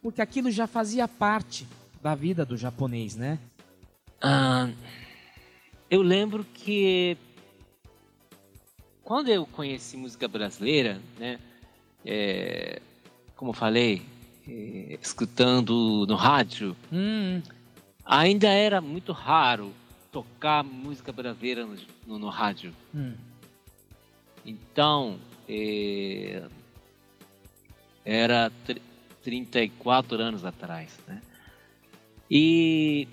[0.00, 1.66] porque aquilo já fazia parte
[2.02, 3.38] da vida do japonês, né?
[4.20, 4.68] Ah,
[5.90, 7.16] eu lembro que
[9.04, 11.38] quando eu conheci música brasileira, né,
[12.04, 12.80] é,
[13.36, 14.02] como eu falei,
[14.48, 17.42] é, escutando no rádio, Hum,
[18.04, 19.72] ainda era muito raro
[20.10, 22.74] tocar música brasileira no, no- no rádio.
[22.94, 23.14] hum.
[24.44, 26.42] Então, é,
[28.04, 28.78] era tr-
[29.22, 31.22] 34 anos atrás, né?
[32.30, 33.08] E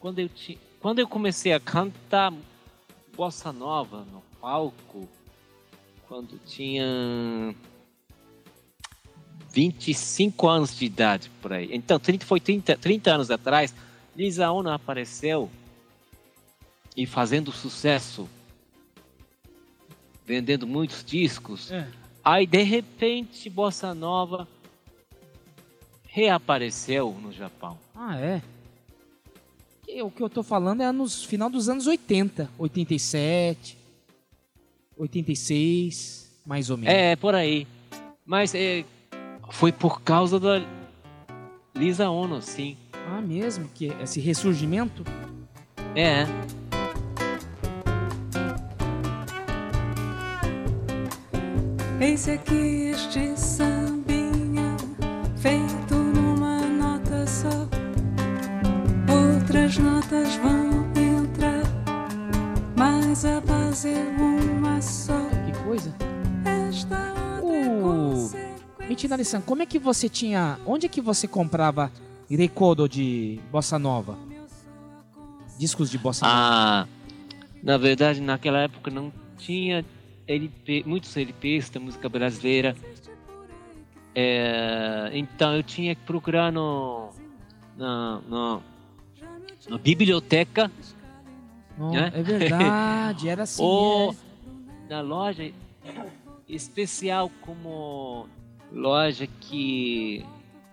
[0.00, 2.32] quando eu, ti, quando eu comecei a cantar
[3.16, 5.08] bossa nova no palco,
[6.08, 7.54] quando tinha
[9.52, 11.68] 25 anos de idade por aí.
[11.72, 13.74] Então, 30, foi 30, 30 anos atrás,
[14.16, 15.50] Lisa Ono apareceu
[16.96, 18.28] e fazendo sucesso,
[20.24, 21.70] vendendo muitos discos.
[21.70, 21.88] É.
[22.24, 24.48] Aí, de repente, Bossa Nova
[26.06, 27.78] reapareceu no Japão.
[27.94, 28.42] Ah, é?
[30.02, 33.77] O que eu tô falando é nos final dos anos 80, 87,
[34.98, 36.92] 86, mais ou menos.
[36.92, 37.66] É, por aí.
[38.26, 38.84] Mas é,
[39.50, 40.62] foi por causa da
[41.74, 42.76] Lisa Ono, sim.
[43.10, 43.68] Ah, mesmo?
[43.68, 45.04] Que esse ressurgimento?
[45.94, 46.26] É.
[52.00, 54.76] Eis aqui este sambinha
[55.36, 57.48] feito numa nota só.
[59.10, 61.64] Outras notas vão entrar,
[62.76, 64.67] mas a base é uma.
[64.78, 65.92] Que coisa.
[66.68, 68.88] Esta outra consequência.
[68.88, 70.58] Mitinari-san, como é que você tinha...
[70.64, 71.90] Onde é que você comprava
[72.30, 74.16] recordo de bossa nova?
[75.58, 76.38] Discos de bossa nova?
[76.38, 76.86] Ah,
[77.60, 79.84] na verdade, naquela época não tinha
[80.28, 82.76] LP, muitos LPs da música brasileira.
[84.14, 87.10] É, então eu tinha que procurar no,
[87.76, 88.62] na, no,
[89.68, 90.70] na biblioteca
[91.76, 92.12] Não, né?
[92.14, 93.62] É verdade, era assim.
[93.62, 94.14] ou
[94.88, 94.94] é.
[94.94, 95.52] na loja
[96.48, 98.26] especial como
[98.72, 100.24] loja que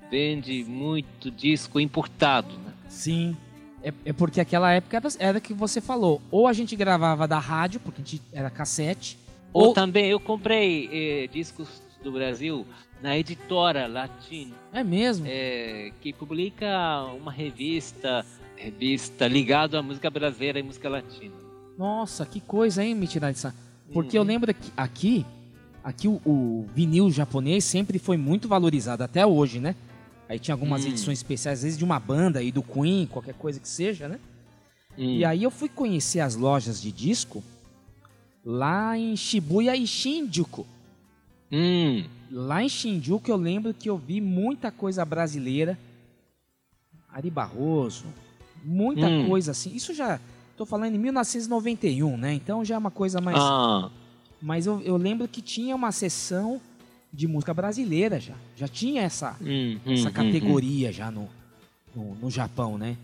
[0.10, 2.54] vende muito disco importado.
[2.58, 2.74] Né?
[2.90, 3.36] Sim.
[3.84, 6.22] É, é porque aquela época era, era que você falou.
[6.32, 9.18] Ou a gente gravava da rádio, porque a gente era cassete.
[9.54, 12.66] Ou Ou, também eu comprei eh, discos do Brasil
[13.02, 15.26] na editora Latino, É mesmo?
[15.30, 18.26] eh, que publica uma revista,
[18.56, 21.34] revista ligada à música brasileira e música latina.
[21.78, 23.54] Nossa, que coisa, hein, Mitinari-san?
[23.94, 24.28] Porque eu Uhum.
[24.28, 25.26] lembro que aqui,
[25.84, 29.76] aqui o, o vinil japonês sempre foi muito valorizado, até hoje, né?
[30.28, 30.90] Aí tinha algumas Hum.
[30.90, 34.20] edições especiais, às vezes de uma banda aí do Queen, qualquer coisa que seja, né?
[34.98, 35.18] Hum.
[35.18, 37.44] E aí eu fui conhecer as lojas de disco
[38.44, 40.66] lá em Shibuya e Shinjuku.
[41.52, 45.78] Hum, Lá em Shinjuku eu lembro que eu vi muita coisa brasileira.
[47.10, 48.06] Ari Barroso,
[48.64, 49.28] muita Hum.
[49.28, 49.74] coisa assim.
[49.76, 50.20] Isso já,
[50.58, 52.34] tô falando em 1991, né?
[52.34, 53.38] Então já é uma coisa mais...
[53.40, 53.90] ah,
[54.42, 56.62] Mas eu, eu lembro que tinha uma sessão
[57.12, 58.36] de música brasileira já.
[58.56, 61.30] Já tinha essa, hum, essa hum, categoria já no,
[61.96, 62.98] no, no Japão, né?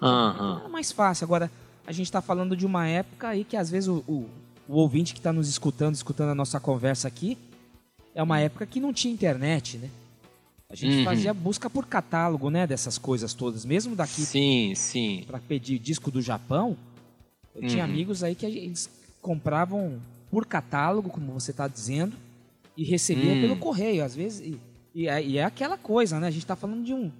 [0.00, 0.58] hum, aham.
[0.60, 1.24] Era mais fácil.
[1.24, 1.50] Agora,
[1.86, 4.28] a gente está falando de uma época aí que às vezes o, o,
[4.68, 7.36] o ouvinte que está nos escutando, escutando a nossa conversa aqui,
[8.14, 9.90] é uma época que não tinha internet, né?
[10.70, 11.04] A gente Uhum.
[11.04, 12.66] fazia busca por catálogo, né?
[12.66, 13.64] Dessas coisas todas.
[13.64, 15.24] Mesmo daqui Sim, sim.
[15.26, 16.76] para pedir disco do Japão,
[17.54, 17.90] eu tinha Uhum.
[17.90, 18.90] amigos aí que eles
[19.22, 19.98] compravam
[20.30, 22.14] por catálogo, como você está dizendo,
[22.76, 23.40] e recebia Hum.
[23.40, 24.40] pelo correio, às vezes.
[24.40, 24.60] E,
[24.94, 26.26] e é, e é aquela coisa, né?
[26.26, 27.10] A gente está falando de um,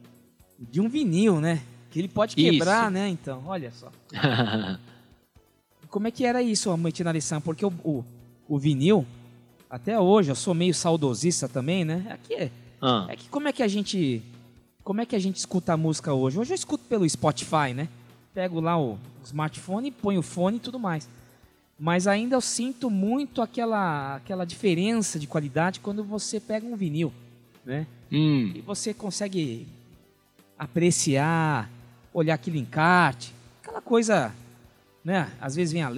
[0.58, 1.62] de um vinil, né?
[1.90, 2.50] Que ele pode Isso.
[2.52, 3.08] quebrar, né?
[3.08, 3.90] Então, olha só.
[5.88, 7.40] Como é que era isso, Moitinari-san?
[7.40, 8.04] Porque o, o,
[8.46, 9.06] o vinil,
[9.70, 12.06] até hoje, eu sou meio saudosista também, né?
[12.10, 14.22] Aqui é, Ah, é que como é que a gente.
[14.84, 16.38] Como é que a gente escuta a música hoje?
[16.38, 17.88] Hoje eu escuto pelo Spotify, né?
[18.32, 21.08] Pego lá o smartphone, ponho o fone e tudo mais.
[21.78, 27.12] Mas ainda eu sinto muito aquela, aquela diferença de qualidade quando você pega um vinil,
[27.64, 27.86] né?
[28.10, 29.66] hum, E você consegue
[30.58, 31.70] apreciar,
[32.12, 34.32] olhar aquele encarte, aquela coisa
[35.04, 35.30] né?
[35.40, 35.90] Às vezes vem, a,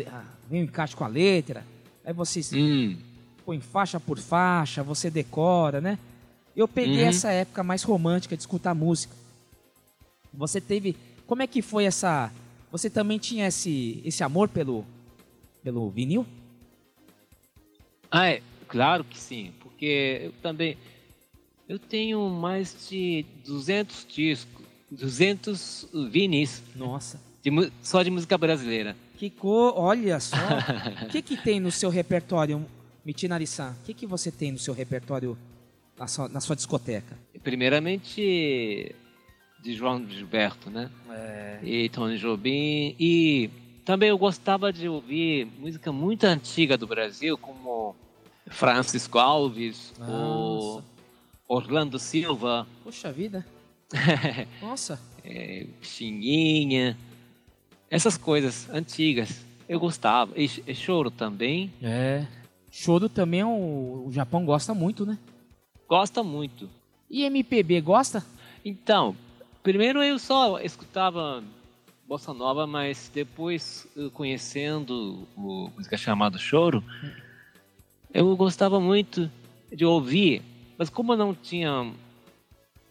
[0.49, 1.65] vem o encaixe com a letra,
[2.05, 2.97] aí você Hum,
[3.45, 5.99] põe faixa por faixa, você decora, né?
[6.57, 7.09] Eu peguei Uhum.
[7.09, 9.15] essa época mais romântica de escutar música.
[10.33, 10.97] Você teve.
[11.27, 12.33] Como é que foi essa.
[12.73, 14.85] Você também tinha esse, esse amor pelo,
[15.63, 16.25] pelo vinil?
[18.11, 20.77] Ah, é, claro que sim, porque eu também
[21.69, 27.21] eu tenho mais de 200 discos, 200 vinis Nossa.
[27.43, 28.97] de só de música brasileira.
[29.17, 29.75] Que cor.
[29.77, 30.37] Olha só.
[31.07, 32.65] O que, que tem no seu repertório,
[33.05, 33.77] Mitinari-san?
[33.81, 35.37] O que, que você tem no seu repertório
[36.01, 37.17] na sua, na sua discoteca?
[37.43, 38.95] Primeiramente
[39.63, 40.91] de João Gilberto, né?
[41.11, 41.59] É.
[41.63, 43.51] E Tony Jobim e
[43.85, 47.95] também eu gostava de ouvir música muito antiga do Brasil, como
[48.49, 50.85] Francisco Alves, o Nossa.
[51.47, 53.45] Orlando Silva, Poxa vida.
[54.63, 54.99] Nossa.
[55.23, 56.97] é, Xinguinha,
[57.91, 59.45] essas coisas antigas.
[59.69, 60.33] Eu gostava.
[60.35, 61.71] E, e choro também.
[61.83, 62.27] É.
[62.71, 65.19] Choro também é o, o Japão gosta muito, né?
[65.91, 66.71] Gosta muito.
[67.11, 68.25] E MPB gosta?
[68.65, 69.17] Então,
[69.61, 71.43] primeiro eu só escutava
[72.07, 76.85] bossa nova, mas depois conhecendo o música chamada Choro,
[78.15, 79.29] eu gostava muito
[79.73, 80.43] de ouvir,
[80.79, 81.93] mas como eu não tinha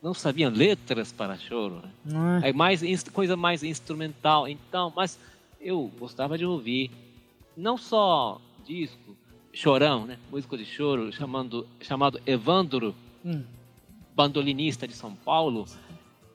[0.04, 1.82] não sabia letras para Choro?
[2.14, 2.82] Ah, é mais
[3.14, 5.18] coisa mais instrumental, então, mas
[5.62, 6.92] eu gostava de ouvir
[7.56, 9.09] não só disco,
[9.60, 10.17] chorão, né?
[10.32, 12.95] Músico de choro, chamando chamado Evandro
[13.26, 13.43] hum.
[14.15, 15.65] bandolinista de São Paulo,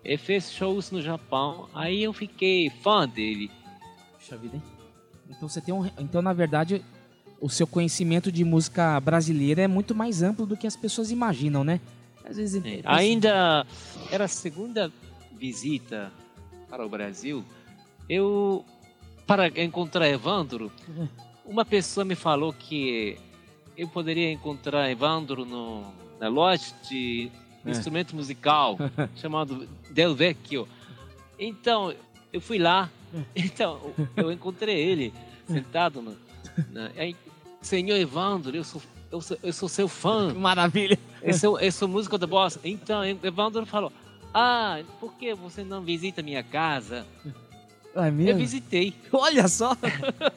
[0.04, 1.66] ele fez shows no Japão.
[1.72, 3.50] Aí eu fiquei fã dele.
[4.18, 4.62] Puxa vida, hein?
[5.30, 5.86] Então você tem um.
[5.98, 6.84] Então, na verdade,
[7.40, 11.64] o seu conhecimento de música brasileira é muito mais amplo do que as pessoas imaginam,
[11.64, 11.80] né?
[12.28, 12.62] Às vezes.
[12.62, 13.66] É, Ainda
[14.10, 14.92] era a segunda
[15.32, 16.12] visita
[16.68, 17.42] para o Brasil.
[18.06, 18.62] Eu,
[19.26, 20.70] para encontrar Evandro,
[21.44, 23.18] uma pessoa me falou que
[23.76, 25.84] eu poderia encontrar Evandro no,
[26.20, 27.30] na loja de
[27.66, 28.76] instrumento musical
[29.16, 30.68] chamado Del Vecchio.
[31.38, 31.92] Então,
[32.32, 32.90] eu fui lá.
[33.34, 35.12] Então, eu encontrei ele
[35.46, 36.16] sentado no,
[36.72, 37.14] na, aí,
[37.60, 40.32] Senhor Evandro, eu sou, eu sou, eu sou seu fã.
[40.34, 40.98] Maravilha.
[41.22, 42.60] Esse é, o- esse é o músico da bossa.
[42.64, 43.92] Então, Evandro falou:
[44.32, 47.06] Ah, por que você não visita minha casa?
[47.96, 48.38] É Eu mesmo?
[48.40, 48.92] visitei.
[49.12, 49.76] Olha só.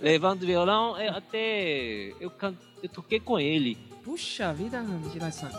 [0.02, 2.14] Levando violão, eu até.
[2.20, 2.54] Eu, can...
[2.84, 3.76] eu toquei com ele.
[4.04, 5.50] Puxa vida, Mitinari-san.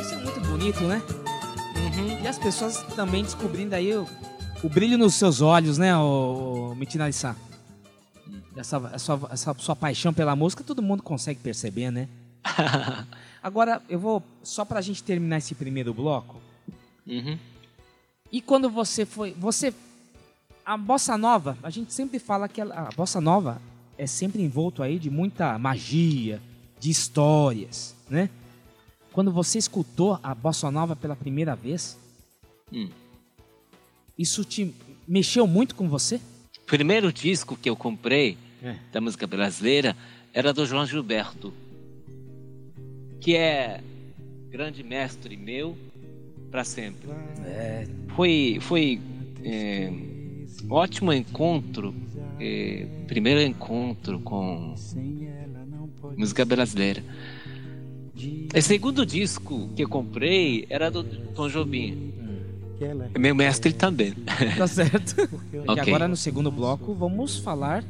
[0.00, 1.02] Isso é muito bonito, né?
[2.22, 4.06] E as pessoas também descobrindo aí o,
[4.62, 7.36] o brilho nos seus olhos, né, o, o Mitinari-san?
[8.56, 12.08] Essa, essa, essa sua paixão pela música, todo mundo consegue perceber, né?
[13.42, 16.40] Agora, eu vou, só pra gente terminar esse primeiro bloco,
[17.06, 17.36] Uhum.
[18.30, 19.32] e quando você foi.
[19.32, 19.74] Você.
[20.64, 23.60] A bossa nova, a gente sempre fala que ela- a bossa nova
[23.98, 26.40] é sempre envolto aí de muita magia,
[26.78, 28.30] de histórias, né?
[29.12, 31.98] Quando você escutou a bossa nova pela primeira vez,
[32.72, 32.88] Hum.
[34.16, 34.72] isso te
[35.06, 36.20] mexeu muito com você?
[36.64, 38.76] Primeiro disco que eu comprei É.
[38.92, 39.96] da música brasileira
[40.32, 41.52] era do João Gilberto,
[43.22, 43.80] que é
[44.50, 45.76] grande mestre meu
[46.50, 47.08] para sempre.
[47.46, 47.86] É.
[48.16, 49.00] Foi, foi
[49.44, 49.90] é,
[50.68, 51.94] ótimo encontro,
[52.40, 54.74] é, primeiro encontro com
[56.16, 57.02] música brasileira.
[58.54, 62.12] O segundo disco que eu comprei era do Tom Jobim.
[63.14, 64.12] É meu mestre também.
[64.58, 65.14] Tá certo.
[65.54, 65.80] E Ok.
[65.80, 67.84] agora no segundo bloco vamos falar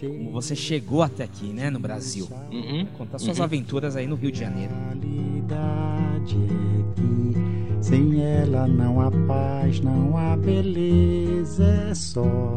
[0.00, 2.28] como você chegou até aqui, né, no Brasil.
[2.50, 2.86] Uhum.
[2.96, 3.44] Contar suas uhum.
[3.44, 4.72] aventuras aí no Rio de Janeiro.
[4.74, 12.56] Realidade é que sem ela não há paz, não há beleza, é só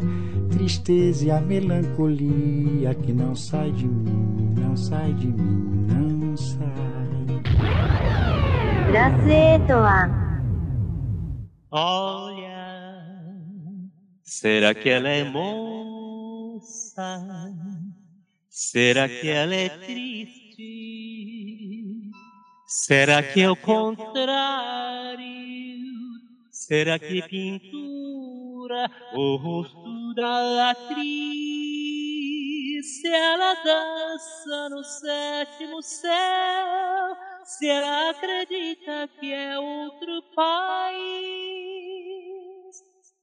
[0.51, 6.57] tristeza e a melancolia que não sai de mim, não sai de mim, não sai.
[8.89, 10.09] Bracetoa.
[11.69, 12.47] Olha,
[14.23, 15.77] será que ela é boa?
[16.67, 17.23] Moça?
[18.49, 20.51] Será que ela é triste?
[22.67, 25.27] Será que é o contrário?
[26.51, 31.07] Será que pintura o rosto da atriz?
[33.01, 41.56] Se ela dança no sétimo céu, se ela acredita que é outro país,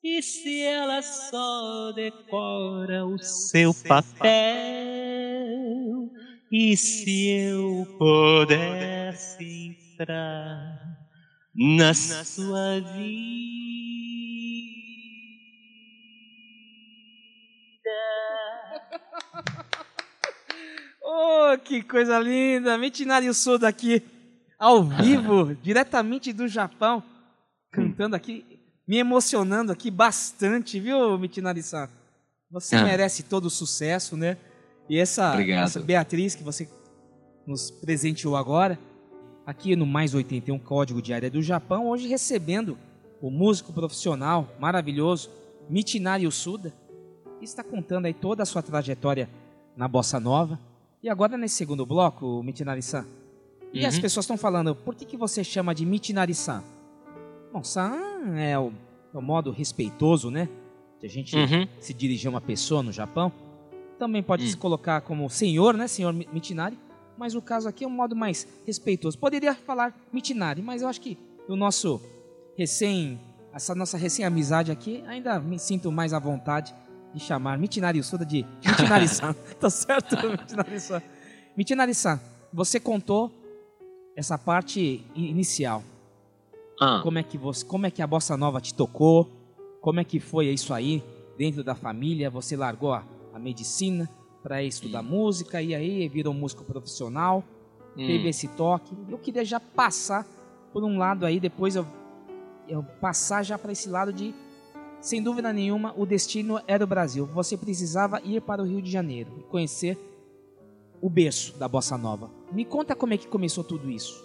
[0.05, 4.31] e se ela só decora o seu papel,
[6.53, 10.99] e se eu pudesse entrar
[11.55, 13.25] na sua vida.
[21.07, 22.79] Oh, que coisa linda!
[22.79, 24.03] Mitinari Soda aqui,
[24.59, 27.03] ao vivo, diretamente do Japão,
[27.71, 28.54] cantando aqui,
[28.87, 31.89] me emocionando aqui bastante, viu, Mitinari-san?
[32.51, 32.85] Você Ah.
[32.85, 34.37] merece todo o sucesso, né?
[34.89, 36.69] E essa, essa Beatriz que você
[37.47, 38.79] nos presenteou agora,
[39.47, 42.79] aqui no Mais 81 Código de Área do Japão, hoje recebendo
[43.21, 45.31] o músico profissional maravilhoso,
[45.69, 46.73] Michinari Suda,
[47.39, 49.29] que está contando aí toda a sua trajetória
[49.77, 50.59] na Bossa Nova.
[51.03, 53.07] E agora nesse segundo bloco, Michinari-san,
[53.73, 53.89] e Uhum.
[53.89, 56.63] as pessoas estão falando, por que, que você chama de Michinari-san?
[57.53, 58.73] Bom, san é o,
[59.13, 60.49] é o modo respeitoso, né?
[61.01, 61.67] De a gente Uhum.
[61.81, 63.31] se dirigir a uma pessoa no Japão.
[63.99, 64.49] Também pode Hum.
[64.49, 65.87] se colocar como senhor, né?
[65.87, 66.79] Senhor Mi- Michinari.
[67.17, 69.17] Mas o caso aqui é um modo mais respeitoso.
[69.19, 71.17] Poderia falar Michinari, mas eu acho que
[71.49, 72.01] no nosso
[72.57, 73.21] recém...
[73.53, 76.75] Essa nossa recém-amizade aqui, ainda me sinto mais à vontade
[77.15, 79.33] de chamar Michinari Suda de Michinari-san.
[79.61, 81.01] tá certo, Michinari-san?
[81.57, 82.21] Michinari-san,
[82.53, 83.31] você contou
[84.17, 85.85] essa parte inicial.
[86.81, 89.31] Ah, Como é que você, como é que a bossa nova te tocou?
[89.81, 91.03] Como é que foi isso aí
[91.37, 92.31] dentro da família?
[92.31, 94.09] Você largou a, a medicina
[94.43, 97.43] para estudar música e aí virou músico profissional,
[97.97, 98.07] hum.
[98.07, 98.95] teve esse toque.
[99.09, 100.27] Eu queria já passar
[100.73, 101.87] por um lado aí, depois eu,
[102.69, 104.35] eu passar já para esse lado de,
[105.01, 107.25] sem dúvida nenhuma, o destino era o Brasil.
[107.27, 109.99] Você precisava ir para o Rio de Janeiro e conhecer
[111.01, 112.31] o berço da bossa nova.
[112.51, 114.23] Me conta como é que começou tudo isso.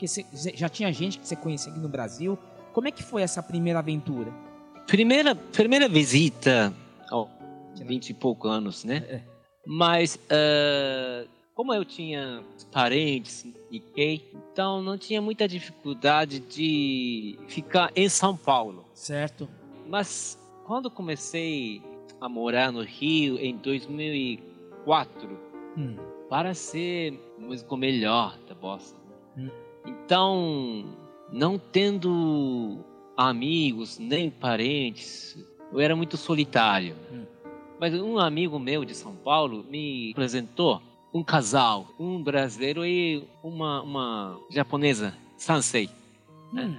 [0.00, 0.24] Porque você-
[0.56, 2.38] já tinha gente que você conhecia aqui no Brasil.
[2.72, 4.32] Como é que foi essa primeira aventura?
[4.86, 6.72] Primeira, primeira visita
[7.10, 7.28] aos
[7.84, 9.04] 20 e poucos anos, né?
[9.06, 9.20] É.
[9.66, 12.42] Mas, ah, como eu tinha
[12.72, 18.86] parentes em Kei, então não tinha muita dificuldade de ficar em São Paulo.
[18.94, 19.46] Certo.
[19.86, 21.82] Mas quando comecei
[22.18, 25.38] a morar no Rio em 2004,
[25.76, 25.96] Hum.
[26.30, 28.94] para ser músico melhor da bossa.
[29.36, 29.44] né?
[29.44, 29.50] Hum.
[29.86, 30.84] Então,
[31.32, 32.84] não tendo
[33.16, 35.36] amigos nem parentes,
[35.72, 36.94] eu era muito solitário.
[37.12, 37.24] Hum.
[37.78, 43.82] Mas um amigo meu de São Paulo me apresentou um casal, um brasileiro e uma,
[43.82, 45.88] uma japonesa, Sansei.
[46.52, 46.76] Hum.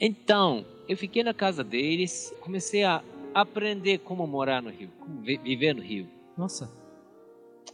[0.00, 3.02] Então, eu fiquei na casa deles, comecei a
[3.34, 6.08] aprender como morar no Rio, como vi- viver no Rio.
[6.36, 6.70] Nossa.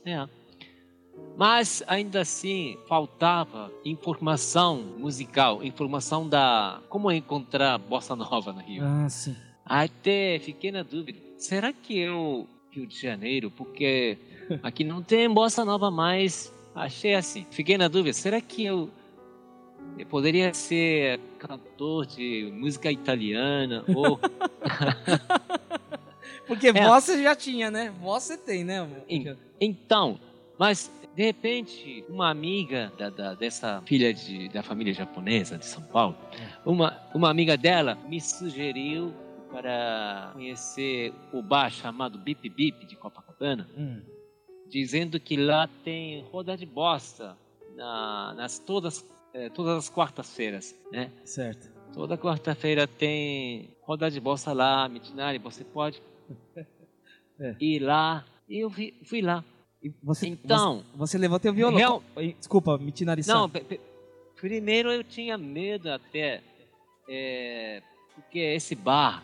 [0.05, 0.26] É.
[1.37, 8.85] Mas ainda assim faltava informação musical, informação da como encontrar bossa nova no Rio.
[8.85, 9.35] Ah, sim.
[9.64, 14.18] Até fiquei na dúvida, será que eu Rio de Janeiro, porque
[14.62, 16.53] aqui não tem bossa nova mais.
[16.74, 18.91] Achei assim, fiquei na dúvida, será que eu
[19.97, 24.18] eu poderia ser cantor de música italiana ou
[26.47, 26.72] Porque É.
[26.72, 27.93] voz você já tinha, né?
[28.01, 28.80] Voz você tem, né?
[28.80, 29.03] amor?
[29.61, 30.18] Então,
[30.59, 35.83] mas de repente, uma amiga da, da- dessa filha de, da família japonesa de São
[35.83, 36.17] Paulo,
[36.65, 39.12] uma, uma amiga dela me sugeriu
[39.51, 44.03] para conhecer o bar chamado Bip Bip de Copacabana, Hum.
[44.69, 47.37] dizendo que lá tem roda de bosta
[47.77, 51.11] na- nas todas, eh, todas as quartas-feiras, né?
[51.25, 51.73] Certo.
[51.93, 56.03] Toda quarta-feira tem roda de bosta lá, Mitinari, você pode
[57.39, 57.55] É.
[57.61, 58.25] ir lá.
[58.49, 59.45] E eu fui, fui lá.
[60.03, 61.76] Você, Então, você, você levou teu violão.
[61.76, 62.03] Real-
[62.39, 63.35] Desculpa, Mitinari-san.
[63.35, 63.80] Não, pe- pe-
[64.41, 66.43] primeiro eu tinha medo até,
[67.09, 67.82] é,
[68.14, 69.22] porque esse bar,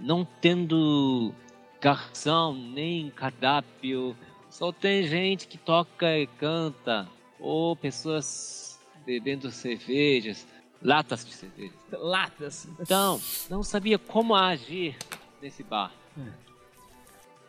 [0.00, 1.32] não tendo
[1.80, 4.16] garçom nem cardápio,
[4.50, 10.46] só tem gente que toca e canta, ou pessoas bebendo cervejas,
[10.82, 11.72] latas de cerveja.
[11.92, 12.68] Latas.
[12.80, 14.96] Então, não sabia como agir
[15.40, 15.92] nesse bar.
[16.18, 16.46] É.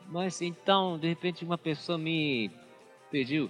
[0.07, 2.49] Mas então, de repente, uma pessoa me
[3.11, 3.49] pediu: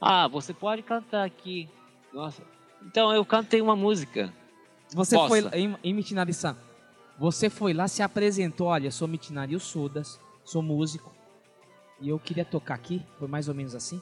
[0.00, 1.68] Ah, você pode cantar aqui.
[2.12, 2.42] Nossa.
[2.84, 4.32] Então eu cantei uma música.
[4.94, 5.28] Você Bossa.
[5.28, 6.56] foi em, em Mitinari-san.
[7.18, 8.68] Você foi lá, se apresentou.
[8.68, 11.12] Olha, sou Mitinari Sudas, sou músico.
[12.00, 13.02] E eu queria tocar aqui.
[13.18, 14.00] Foi mais ou menos assim?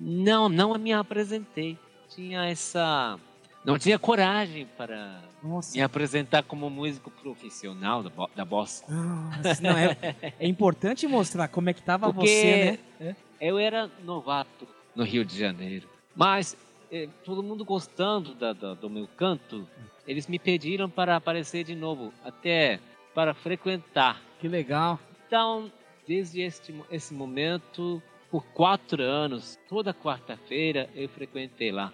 [0.00, 1.78] Não, não me apresentei.
[2.08, 3.18] Tinha essa.
[3.64, 5.76] Não tinha coragem para Nossa.
[5.76, 8.84] me apresentar como músico profissional da, bo- da bossa.
[8.90, 9.96] Nossa, não, é,
[10.38, 13.16] é importante mostrar como é que tava Porque você, né?
[13.40, 15.88] eu era novato no Rio de Janeiro.
[16.14, 16.56] Mas
[16.90, 19.68] eh, todo mundo gostando da- da- do meu canto,
[20.06, 22.80] eles me pediram para aparecer de novo, até
[23.14, 24.22] para frequentar.
[24.40, 24.98] Que legal.
[25.26, 25.70] Então,
[26.06, 31.92] desde este, esse momento, por quatro anos, toda quarta-feira eu frequentei lá.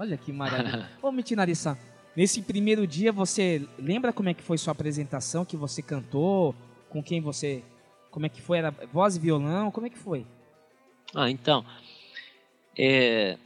[0.00, 0.88] Olha que maravilha.
[1.02, 1.76] Ô, Mitinari-san,
[2.16, 6.54] nesse primeiro dia você lembra como é que foi sua apresentação, que você cantou,
[6.88, 7.62] com quem você...
[8.10, 8.56] Como é que foi?
[8.56, 9.70] Era voz e violão?
[9.70, 10.26] Como é que foi?
[11.14, 11.66] Ah, então,
[12.78, 13.36] é,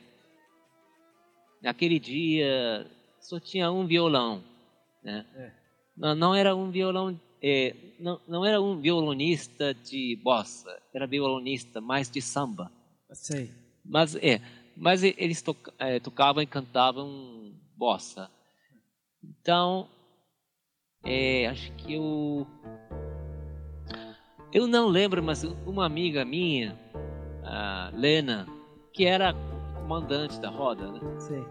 [1.61, 2.89] naquele dia
[3.21, 4.41] só tinha um violão,
[5.03, 5.27] né?
[5.35, 5.51] É.
[5.97, 11.81] Não, não era um violão, é, não, não era um violonista de bossa, era violonista
[11.81, 12.71] mais de samba.
[13.13, 13.51] Sei.
[13.85, 14.41] Mas é,
[14.77, 15.43] mas eles
[15.79, 18.31] é, tocavam e cantavam bossa.
[19.23, 19.89] Então,
[21.05, 22.47] é, acho que eu
[24.53, 26.79] eu não lembro, mas uma amiga minha,
[27.93, 28.47] Lena,
[28.93, 29.35] que era
[29.81, 31.01] comandante da roda, né?
[31.19, 31.45] Sei.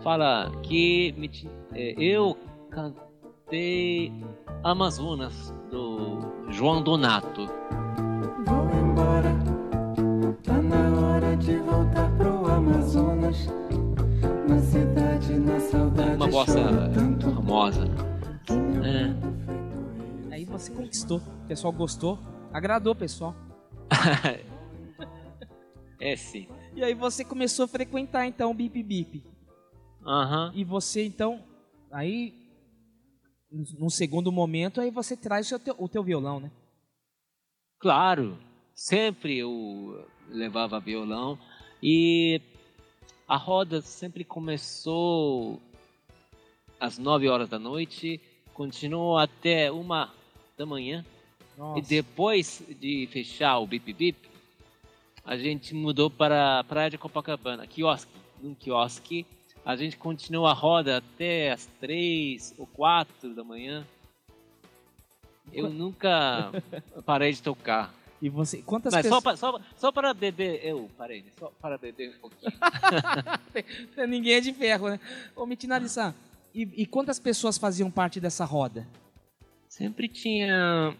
[0.00, 1.28] fala que me
[1.72, 2.38] é, eu
[2.70, 4.12] cantei
[4.62, 7.48] Amazonas do João Donato.
[20.58, 21.18] Você conquistou.
[21.18, 22.18] O pessoal gostou.
[22.52, 23.34] Agradou o pessoal.
[26.00, 26.46] É sim.
[26.74, 29.24] E aí você começou a frequentar então o Bip Bip.
[30.04, 30.52] Aham.
[30.54, 31.42] E você então,
[31.90, 32.34] aí,
[33.50, 36.50] num segundo momento, aí você traz o, seu, teu, o teu violão, né?
[37.78, 38.36] Claro,
[38.74, 41.38] sempre eu levava violão
[41.82, 42.38] e
[43.26, 45.58] a roda sempre começou
[46.78, 48.20] às 9 horas da noite,
[48.52, 50.12] continuou até uma
[50.56, 51.04] da manhã
[51.56, 51.78] Nossa.
[51.78, 54.18] e depois de fechar o Bip Bip,
[55.24, 58.10] a gente mudou para a Praia de Copacabana, quiosque,
[58.42, 59.26] num quiosque.
[59.64, 63.86] A gente continuou a roda até às 3 ou 4 da manhã.
[65.52, 66.52] Eu nunca
[67.06, 67.94] parei de tocar.
[68.20, 69.22] E você, quantas Mas só, pessoas...
[69.22, 71.30] pa- só, só para beber, eu parei, né?
[71.38, 72.52] só para beber um pouquinho.
[74.08, 75.00] Ninguém é de ferro, né?
[75.34, 76.14] Ô, Mitinari-san,
[76.54, 78.86] e, e quantas pessoas faziam parte dessa roda?
[79.74, 80.94] Sempre tinha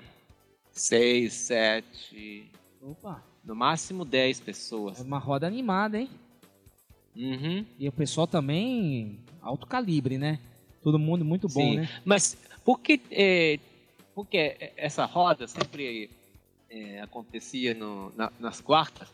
[0.72, 2.50] seis, sete,
[2.82, 4.98] Opa, no máximo dez é pessoas.
[5.00, 6.10] uma roda animada, hein?
[7.14, 7.64] Uhum.
[7.78, 10.40] E o pessoal também, alto calibre, né?
[10.82, 11.76] Todo mundo muito bom, Sim.
[11.76, 11.88] né?
[12.04, 13.60] Mas por que, é,
[14.12, 16.10] por que essa roda sempre
[16.68, 19.08] é, acontecia no- na- nas quartas?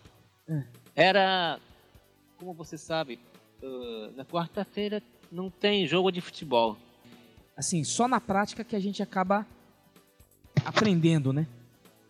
[0.49, 0.65] É.
[0.97, 1.61] Era,
[2.39, 3.19] como você sabe,
[3.63, 6.79] uh, na quarta-feira não tem jogo de futebol.
[7.61, 9.47] Assim, só na prática que a gente acaba
[10.65, 11.47] aprendendo, né?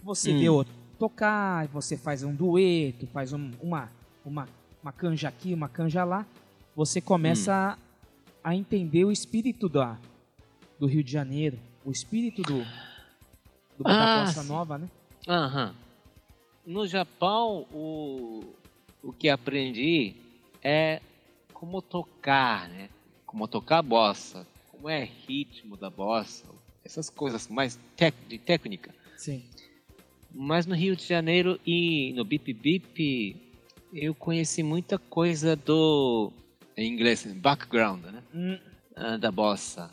[0.01, 0.39] Você Hum.
[0.39, 3.91] vê outro tocar, você faz um dueto, faz um- uma,
[4.25, 4.49] uma,
[4.81, 6.25] uma canja aqui, uma canja lá,
[6.73, 7.53] você começa
[8.45, 9.99] a, a entender o espírito da,
[10.79, 12.63] do Rio de Janeiro, o espírito do,
[13.77, 14.45] do Ah, Bossa.
[14.45, 14.89] Nova, né?
[15.27, 15.75] Aham.
[16.65, 18.55] No Japão, o,
[19.03, 20.15] o que aprendi
[20.63, 21.01] é
[21.53, 22.89] como tocar, né?
[23.27, 24.47] Como tocar bossa,
[24.81, 26.45] como é ritmo da bossa,
[26.83, 27.79] essas coisas mais
[28.29, 28.95] de técnica.
[29.19, 29.45] Sim.
[30.35, 33.37] Mas no Rio de Janeiro e no Bip Bip,
[33.93, 36.33] eu conheci muita coisa do,
[36.77, 38.23] em inglês, background, né?
[38.35, 38.59] Hum,
[38.97, 39.91] Ah, Da bossa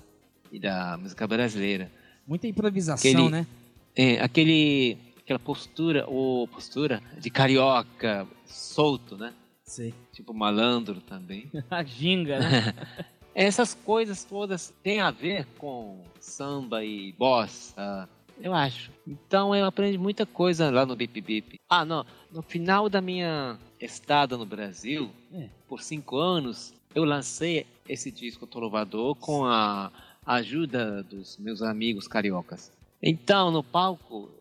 [0.52, 1.92] e da música brasileira.
[2.26, 3.48] muita improvisação, Aquele- né?
[3.96, 9.34] É, aquele, aquela postura, ou postura de carioca, solto, né?
[9.66, 9.94] Sei.
[10.14, 11.52] Tipo malandro também.
[11.70, 12.74] A ginga, né?
[13.40, 18.10] Essas coisas todas têm a ver com samba e bossa,
[18.42, 18.92] eu acho.
[19.08, 21.60] Então eu aprendi muita coisa lá no Bip Bip.
[21.70, 22.04] Ah, não.
[22.32, 25.50] No final da minha estada no Brasil, É.
[25.68, 29.92] por cinco anos, eu lancei esse disco Trovador com a
[30.26, 32.72] ajuda dos meus amigos cariocas.
[33.04, 34.32] Então, no palco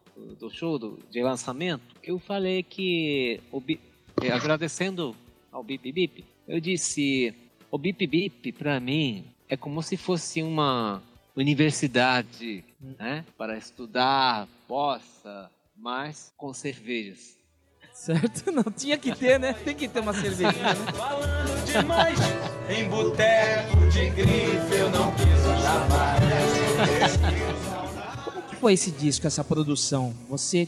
[0.40, 3.62] do show do, de lançamento, eu falei que, o
[4.22, 5.14] eh, agradecendo
[5.52, 7.34] ao Bip Bip, eu disse:
[7.76, 11.02] o Bip Bip, para mim, é como se fosse uma
[11.36, 12.64] universidade
[12.98, 17.36] né, para estudar bossa, mas com cervejas.
[17.92, 18.48] certo?
[18.50, 19.52] Não tinha que ter, né?
[19.52, 20.92] Tem que ter uma cervejinha, né?
[20.96, 22.18] Falando demais
[22.70, 26.22] em boteco de grife, eu não piso jamais.
[28.24, 30.14] Como que foi esse disco, essa produção?
[30.30, 30.66] Você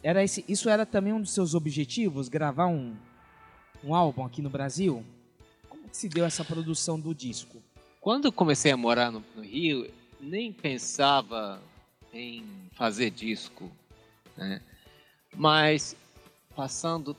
[0.00, 2.94] era esse, isso era também um dos seus objetivos, gravar um,
[3.82, 5.04] um álbum aqui no Brasil?
[5.88, 7.62] Como que se deu essa produção do disco?
[7.98, 11.62] Quando eu comecei a morar no, no Rio, nem pensava
[12.12, 13.72] em fazer disco,
[14.36, 14.60] né?
[15.34, 15.96] Mas
[16.54, 17.16] passando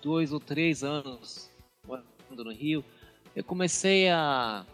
[0.00, 1.50] dois ou três anos
[1.84, 2.84] morando no Rio,
[3.34, 4.64] eu comecei a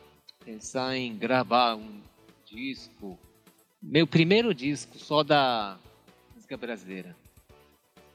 [0.45, 2.03] pensar em gravar um
[2.45, 3.19] disco,
[3.81, 5.79] meu primeiro disco só da
[6.35, 7.17] música brasileira.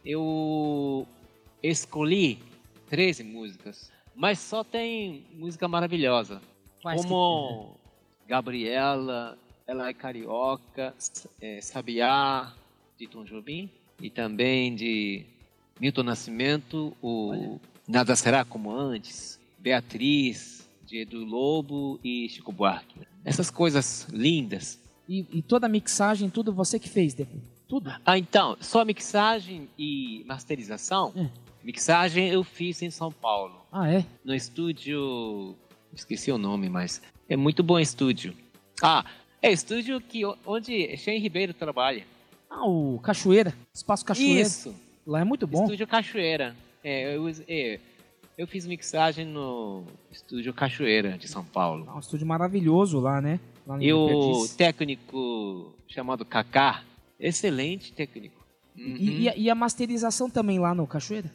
[0.06, 1.08] Eu
[1.64, 2.38] escolhi
[2.90, 6.42] 13 músicas Mas só tem música maravilhosa.
[6.82, 7.78] Quais que- como
[8.28, 9.38] Gabriela,
[9.68, 10.94] Ela é Carioca,
[11.42, 12.54] é, Sabiá,
[13.00, 13.68] de Tom Jobim.
[14.00, 15.26] E também de
[15.80, 19.40] Milton Nascimento, o Nada Será Como Antes.
[19.58, 23.00] Beatriz, de Edu Lobo e Chico Buarque.
[23.24, 24.80] Essas coisas lindas.
[25.10, 27.36] E, e toda a mixagem, tudo você que fez, Deco?
[27.68, 27.92] Tudo?
[28.06, 31.12] Ah, então, só mixagem e masterização.
[31.16, 31.30] É.
[31.64, 34.06] Mixagem eu fiz em São Paulo, Ah, é?
[34.24, 35.54] no estúdio.
[35.94, 38.34] Esqueci o nome, mas é muito bom estúdio.
[38.82, 39.04] Ah,
[39.42, 42.06] é estúdio que, onde Shane Ribeiro trabalha.
[42.50, 43.54] Ah, o Cachoeira.
[43.74, 44.48] Espaço Cachoeira.
[44.48, 44.74] Isso,
[45.06, 45.64] Lá é muito bom.
[45.64, 46.56] estúdio Cachoeira.
[46.82, 47.80] É, eu, é,
[48.38, 51.86] eu fiz mixagem no estúdio Cachoeira de São Paulo.
[51.90, 53.42] Ah, um estúdio maravilhoso lá, né?
[53.68, 56.82] Lá E o técnico chamado Kaká,
[57.20, 58.42] excelente técnico.
[58.78, 58.96] Uhum.
[58.98, 61.30] E, e a, e a masterização também lá no Cachoeira?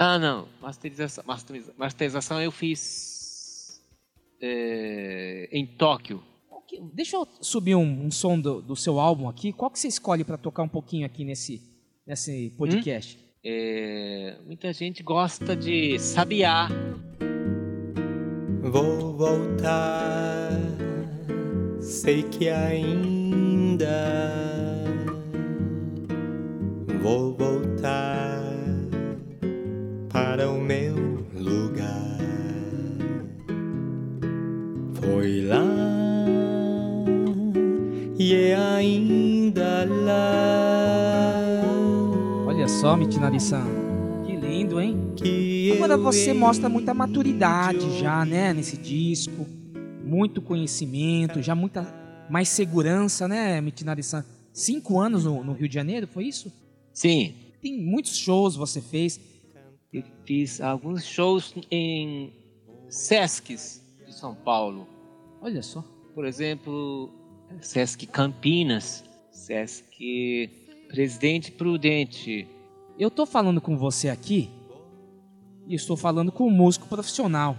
[0.00, 0.46] Ah, não.
[0.62, 3.82] Masterização, masteriza- masterização eu fiz
[4.40, 6.22] é, em Tóquio.
[6.94, 9.52] Deixa eu subir um, um som do, do seu álbum aqui.
[9.52, 11.60] Qual que você escolhe pra tocar um pouquinho aqui nesse,
[12.06, 13.18] nesse podcast?
[13.44, 16.68] É, muita gente gosta de Sabiá.
[18.62, 20.50] Vou voltar,
[21.80, 23.88] sei que ainda
[27.02, 27.57] vou voltar
[42.80, 43.64] só, Mitinari-san.
[44.24, 45.12] Que lindo, hein?
[45.16, 48.52] Que Agora você mostra muita de maturidade já, né?
[48.52, 49.46] Nesse disco.
[50.04, 51.82] Muito conhecimento, já muita
[52.30, 54.24] mais segurança, né, Mitinari-san?
[54.52, 56.52] Cinco anos no, no Rio de Janeiro, foi isso?
[56.92, 59.20] Sim, Tem muitos shows você fez.
[59.92, 62.32] eu fiz alguns shows em
[62.88, 64.86] Sescs de São Paulo.
[65.42, 65.84] Olha só.
[66.14, 67.10] Por exemplo,
[67.60, 70.48] Sesc Campinas, Sesc
[70.88, 72.46] Presidente Prudente.
[72.98, 74.50] Eu tô falando com você aqui
[75.66, 77.56] e estou falando com um músico profissional.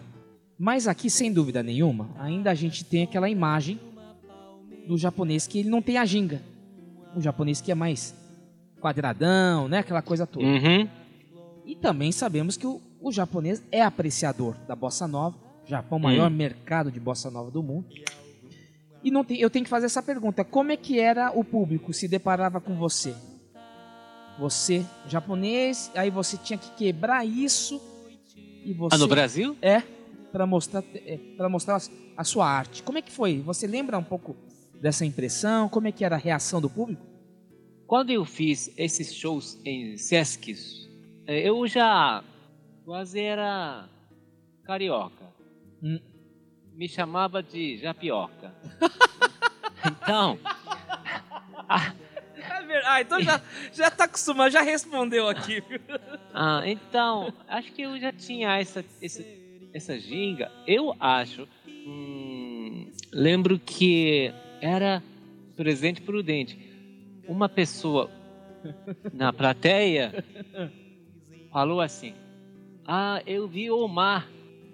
[0.58, 3.80] Mas aqui, sem dúvida nenhuma, ainda a gente tem aquela imagem
[4.88, 6.42] do japonês que ele não tem a ginga.
[7.16, 8.14] Um japonês que é mais
[8.82, 9.80] quadradão, né?
[9.80, 10.46] Aquela coisa toda.
[10.46, 10.88] Uhum.
[11.66, 15.38] E também sabemos que o, o japonês é apreciador da bossa nova.
[15.66, 16.36] Japão, o maior Hum.
[16.36, 17.86] mercado de bossa nova do mundo.
[19.04, 21.94] E não tem, eu tenho que fazer essa pergunta: como é que era o público
[21.94, 23.14] se deparava com você?
[24.40, 27.82] Você, japonês, aí você tinha que quebrar isso
[28.64, 29.58] e você Ah, no Brasil?
[29.62, 29.82] é
[30.32, 31.82] para mostrar é, para mostrar a-
[32.18, 32.82] a sua arte.
[32.84, 33.42] Como é que foi?
[33.42, 34.36] Você lembra um pouco
[34.82, 35.68] dessa impressão?
[35.68, 37.06] Como é que era a reação do público?
[37.86, 40.88] Quando eu fiz esses shows em Sescs,
[41.28, 42.24] eh, eu já
[42.86, 43.90] quase era
[44.64, 45.26] carioca.
[45.84, 46.00] Hum.
[46.74, 48.54] Me chamava de japioca.
[49.86, 50.38] então,
[52.90, 53.40] Ah, então já
[53.72, 55.62] já tá acostumado, já respondeu aqui.
[56.34, 59.24] ah, então, acho que eu já tinha essa, essa,
[59.72, 60.52] essa ginga.
[60.66, 61.48] Eu acho.
[61.68, 65.04] hum, lembro que era
[65.56, 66.58] presente prudente.
[67.28, 68.10] Uma pessoa
[69.14, 70.26] na plateia
[71.54, 72.16] falou assim:
[72.88, 74.28] Ah, eu vi o mar.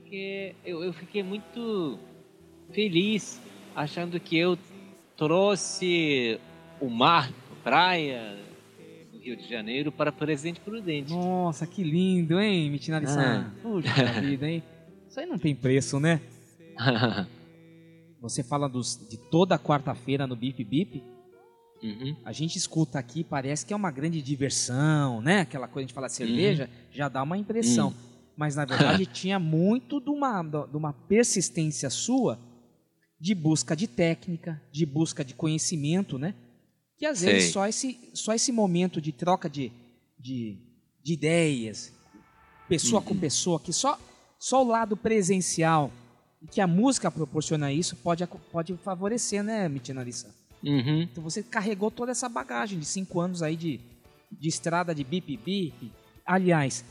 [0.06, 2.00] Que eu, eu fiquei muito
[2.72, 3.42] feliz
[3.76, 4.58] achando que eu
[5.18, 6.40] trouxe
[6.80, 7.32] o mar,
[7.66, 8.38] praia
[9.12, 11.12] do Rio de Janeiro para Presidente Prudente.
[11.12, 13.52] Nossa, que lindo, hein, Mitinari-san?
[13.64, 14.62] Puxa vida, hein?
[15.10, 16.22] Isso aí não tem preço, né?
[18.22, 21.04] Você fala dos, de toda quarta-feira no Bip Bip.
[21.82, 22.16] Uhum.
[22.24, 25.40] A gente escuta aqui, parece que é uma grande diversão, né?
[25.40, 27.96] Aquela coisa de falar cerveja, já dá uma impressão.
[28.38, 32.40] Mas na verdade tinha muito de uma, de uma persistência sua
[33.20, 36.36] de busca de técnica, de busca de conhecimento, né?
[36.98, 37.52] Que às vezes Sei.
[37.52, 39.72] só esse, só esse momento de troca de,
[40.18, 40.58] de,
[41.04, 41.94] de ideias,
[42.70, 44.00] pessoa com pessoa, que só,
[44.40, 45.92] só o lado presencial
[46.42, 50.34] e que a música proporciona isso pode, pode favorecer, né, Mitinarissa?
[50.64, 51.02] Uhum.
[51.04, 53.80] Então você carregou toda essa bagagem de cinco anos aí de,
[54.32, 55.92] de estrada de bip bip.
[56.26, 56.84] Aliás,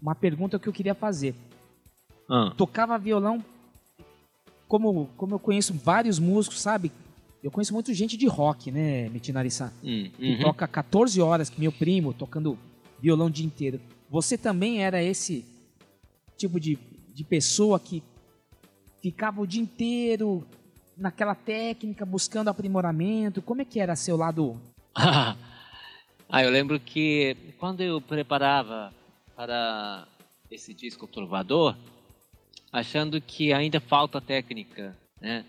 [0.00, 1.34] uma pergunta que eu queria fazer.
[2.30, 3.44] Ah, Tocava violão,
[4.66, 6.90] como, como eu conheço vários músicos, sabe?
[7.44, 9.70] Eu conheço muito gente de rock, né, Mitinarissa?
[9.84, 10.40] hum, Que uhum.
[10.40, 12.58] toca 14 horas, que meu primo, tocando
[12.98, 13.78] violão o dia inteiro.
[14.08, 15.44] Você também era esse
[16.38, 16.78] tipo de,
[17.12, 18.02] de pessoa que
[19.02, 20.42] ficava o dia inteiro
[20.96, 23.42] naquela técnica, buscando aprimoramento?
[23.42, 24.58] Como é que era seu lado?
[24.96, 25.36] ah,
[26.42, 28.90] eu lembro que quando eu preparava
[29.36, 30.08] para
[30.50, 31.76] esse disco Trovador,
[32.72, 35.44] achando que ainda falta técnica, né,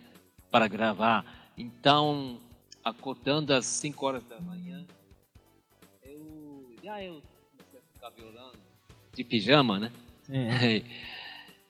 [0.51, 1.44] para gravar.
[1.57, 2.39] Então,
[2.83, 4.85] acordando às 5 horas da manhã,
[6.03, 8.57] eu já eu comecei a ficar violando
[9.13, 9.91] de pijama, né?
[10.29, 10.81] É.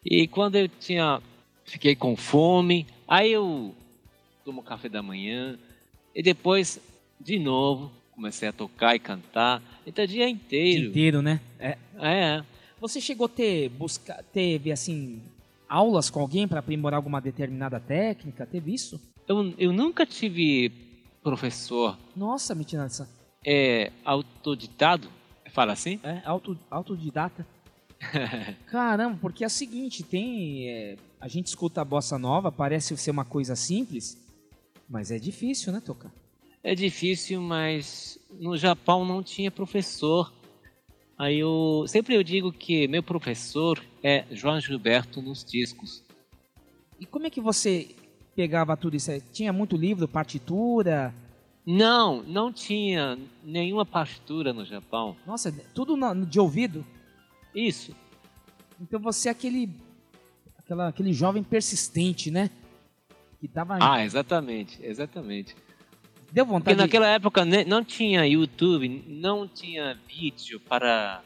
[0.08, 1.20] E quando eu tinha
[1.64, 3.74] fiquei com fome, aí eu
[4.44, 5.58] tomo café da manhã
[6.14, 6.80] e depois
[7.20, 9.64] de novo comecei a tocar e cantar.
[9.86, 10.90] Então o dia inteiro.
[10.90, 11.42] Inteiro, né?
[11.58, 11.78] É.
[11.98, 12.44] É.
[12.80, 15.22] Você chegou a ter, busca, teve assim,
[15.68, 18.46] aulas com alguém para aprimorar alguma determinada técnica?
[18.46, 19.02] Teve isso?
[19.28, 20.72] Eu, eu nunca tive
[21.24, 23.10] professor Nossa, Mitinatsa.
[23.46, 25.10] é, autoditado,
[25.52, 26.00] fala assim?
[26.04, 27.46] É, auto, autodidata.
[28.68, 30.70] Caramba, porque é o seguinte, tem.
[30.70, 34.18] é, a gente escuta a bossa nova, parece ser uma coisa simples,
[34.88, 36.12] mas é difícil, né, tocar?
[36.64, 40.32] É difícil, mas no Japão não tinha professor.
[41.18, 46.04] Aí eu sempre eu digo que meu professor é João Gilberto nos discos.
[47.00, 47.96] E como é que você
[48.36, 49.12] pegava tudo isso?
[49.32, 51.14] Tinha muito livro, partitura?
[51.66, 55.16] Não, não tinha nenhuma partitura no Japão.
[55.26, 56.86] Nossa, tudo de ouvido?
[57.56, 57.96] Isso.
[58.80, 59.70] Então você é aquele,
[60.60, 62.52] aquela, aquele jovem persistente, né?
[63.40, 63.78] Que tava.
[63.82, 65.56] Ah, exatamente, exatamente.
[66.32, 71.24] deu Porque vontade de- naquela época não tinha YouTube, não tinha vídeo para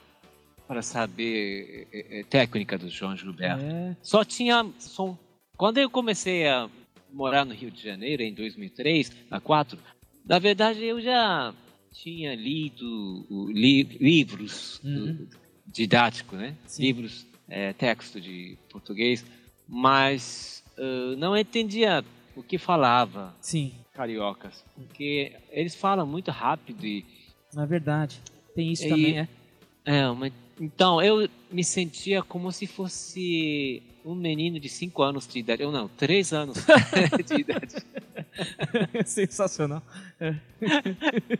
[0.68, 3.64] para saber eh, eh, técnica do João Gilberto.
[3.64, 3.98] É.
[4.04, 5.18] Só tinha som.
[5.58, 6.70] Quando eu comecei a
[7.12, 9.78] morar no Rio de Janeiro em 2003, a 4,
[10.26, 11.54] na verdade eu já
[11.92, 15.28] tinha lido li- livros Uhum.
[15.66, 16.56] didáticos, né?
[16.66, 16.84] Sim.
[16.84, 19.26] Livros, eh, texto de português,
[19.68, 22.04] mas eh, não entendia
[22.36, 27.06] o que falava Sim, cariocas, porque eles falam muito rápido e
[27.54, 28.20] na verdade.
[28.56, 29.28] Tem isso E- também, é.
[29.86, 33.82] é, uma- então eu me sentia como se fosse
[34.12, 36.58] um menino de 5 anos de idade, ou não, 3 anos
[37.28, 37.76] de idade.
[39.06, 39.82] Sensacional.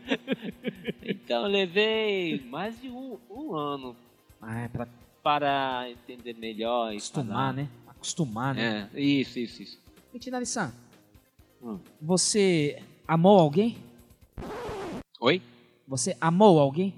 [1.02, 3.96] Então levei mais de um, um ano
[4.40, 4.86] Ah, é pra
[5.22, 7.52] para entender melhor e acostumar, falar.
[7.52, 7.68] né?
[7.88, 8.88] Acostumar, né?
[8.94, 9.78] É, isso, isso, isso.
[10.14, 10.72] Mitinari-san,
[11.62, 11.78] Hum.
[12.00, 13.76] você amou alguém?
[15.20, 15.42] Oi?
[15.86, 16.94] Você amou alguém?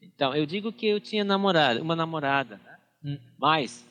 [0.00, 2.76] Então, eu digo que eu tinha namorada, uma namorada, né?
[3.04, 3.18] Hum.
[3.38, 3.84] mas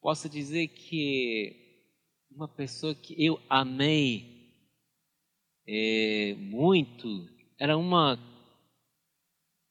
[0.00, 1.56] posso dizer que
[2.30, 4.54] uma pessoa que eu amei
[5.66, 7.28] eh, muito
[7.58, 8.18] era uma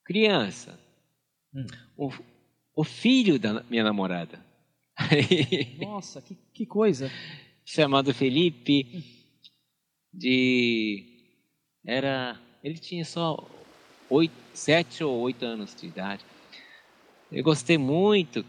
[0.06, 0.80] criança,
[1.52, 1.66] Hum.
[1.98, 2.12] o,
[2.76, 4.40] o filho da minha namorada,
[5.80, 7.10] Nossa, que, que coisa.
[7.66, 9.04] chamado Felipe,
[10.14, 11.06] de
[11.86, 13.38] era ele tinha só
[14.10, 16.24] oito, sete ou oito anos de idade.
[17.32, 18.44] Eu gostei muito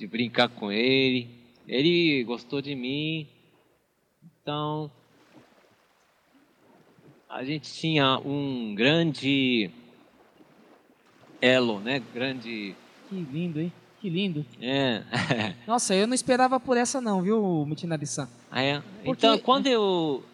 [0.00, 1.28] de brincar com ele.
[1.66, 3.28] Ele gostou de mim.
[4.40, 4.90] Então
[7.28, 9.70] a gente tinha um grande
[11.40, 11.98] elo, né?
[12.14, 12.74] Grande
[13.10, 13.70] Que lindo, hein?
[14.00, 14.46] Que lindo.
[14.58, 15.04] é.
[15.68, 18.26] Nossa, eu não esperava por essa não, viu, Mitinari-san?
[18.50, 18.80] Ah, é?
[19.04, 20.24] Porque- Então, quando eu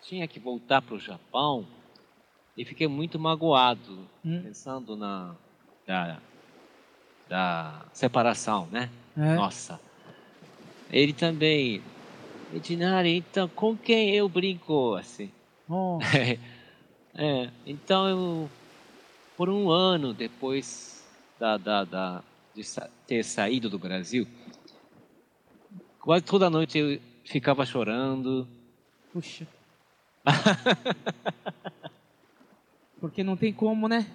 [0.00, 1.66] tinha que voltar para o Japão,
[2.56, 4.42] eu fiquei muito magoado, Hum.
[4.44, 5.36] pensando na
[5.84, 6.22] da,
[7.26, 8.88] da separação, né?
[9.18, 9.34] É.
[9.34, 9.80] Nossa.
[10.90, 11.82] Ele também,
[12.54, 15.30] Edinari, então com quem eu brinco assim?
[15.68, 15.98] Oh,
[17.14, 18.48] é, então eu,
[19.36, 21.04] por um ano depois
[21.38, 22.22] da, da, da-
[22.54, 22.62] de
[23.06, 24.26] ter saído do Brasil,
[26.00, 28.48] quase toda noite eu ficava chorando.
[29.12, 29.46] puxa.
[33.00, 34.06] Porque não tem como, né?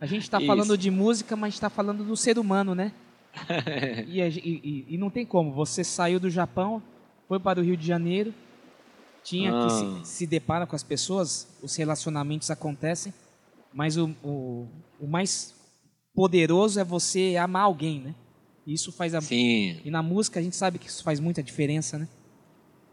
[0.00, 0.46] A gente tá Isso.
[0.46, 2.92] falando de música, mas tá falando do ser humano, né?
[4.08, 5.52] E, e- e- e não tem como.
[5.52, 6.82] Você saiu do Japão,
[7.28, 8.32] foi para o Rio de Janeiro,
[9.22, 10.00] tinha que Ah.
[10.04, 13.12] se, se depara com as pessoas, os relacionamentos acontecem,
[13.72, 14.66] mas o, o,
[15.00, 15.54] o mais
[16.14, 18.14] poderoso é você amar alguém, né?
[18.66, 19.20] Isso faz a.
[19.20, 19.80] Sim.
[19.84, 22.08] E na música a gente sabe que isso faz muita diferença, né?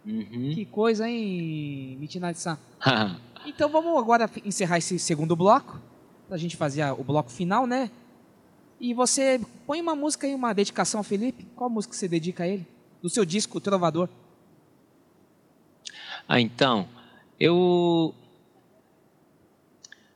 [0.06, 0.52] Uhum.
[0.54, 2.58] Que coisa, hein, Mitinari-san?
[3.48, 5.80] Então vamos agora encerrar esse segundo bloco,
[6.28, 7.92] pra gente fazer o bloco final, né?
[8.80, 11.46] E você põe uma música aí, uma dedicação ao Felipe.
[11.56, 12.66] Qual música você dedica a ele?
[13.02, 14.10] Do seu disco, Trovador.
[16.28, 16.88] Ah, então,
[17.40, 18.14] eu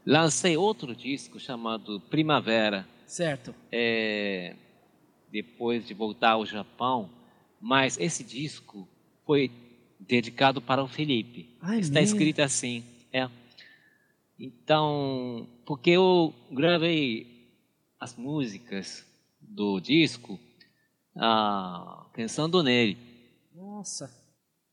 [0.05, 3.53] lancei outro disco chamado Primavera, Certo.
[3.71, 4.55] é,
[5.31, 7.09] depois de voltar ao Japão,
[7.61, 8.87] mas esse disco
[9.25, 9.51] foi
[9.99, 11.55] dedicado para o Felipe.
[11.61, 12.15] Ah, é Está mesmo?
[12.15, 12.83] escrito assim,
[13.13, 13.29] é.
[14.39, 17.38] Então, porque eu gravei
[17.99, 19.05] as músicas
[19.41, 20.39] do disco
[21.15, 22.97] ah, pensando nele.
[23.53, 24.09] Nossa.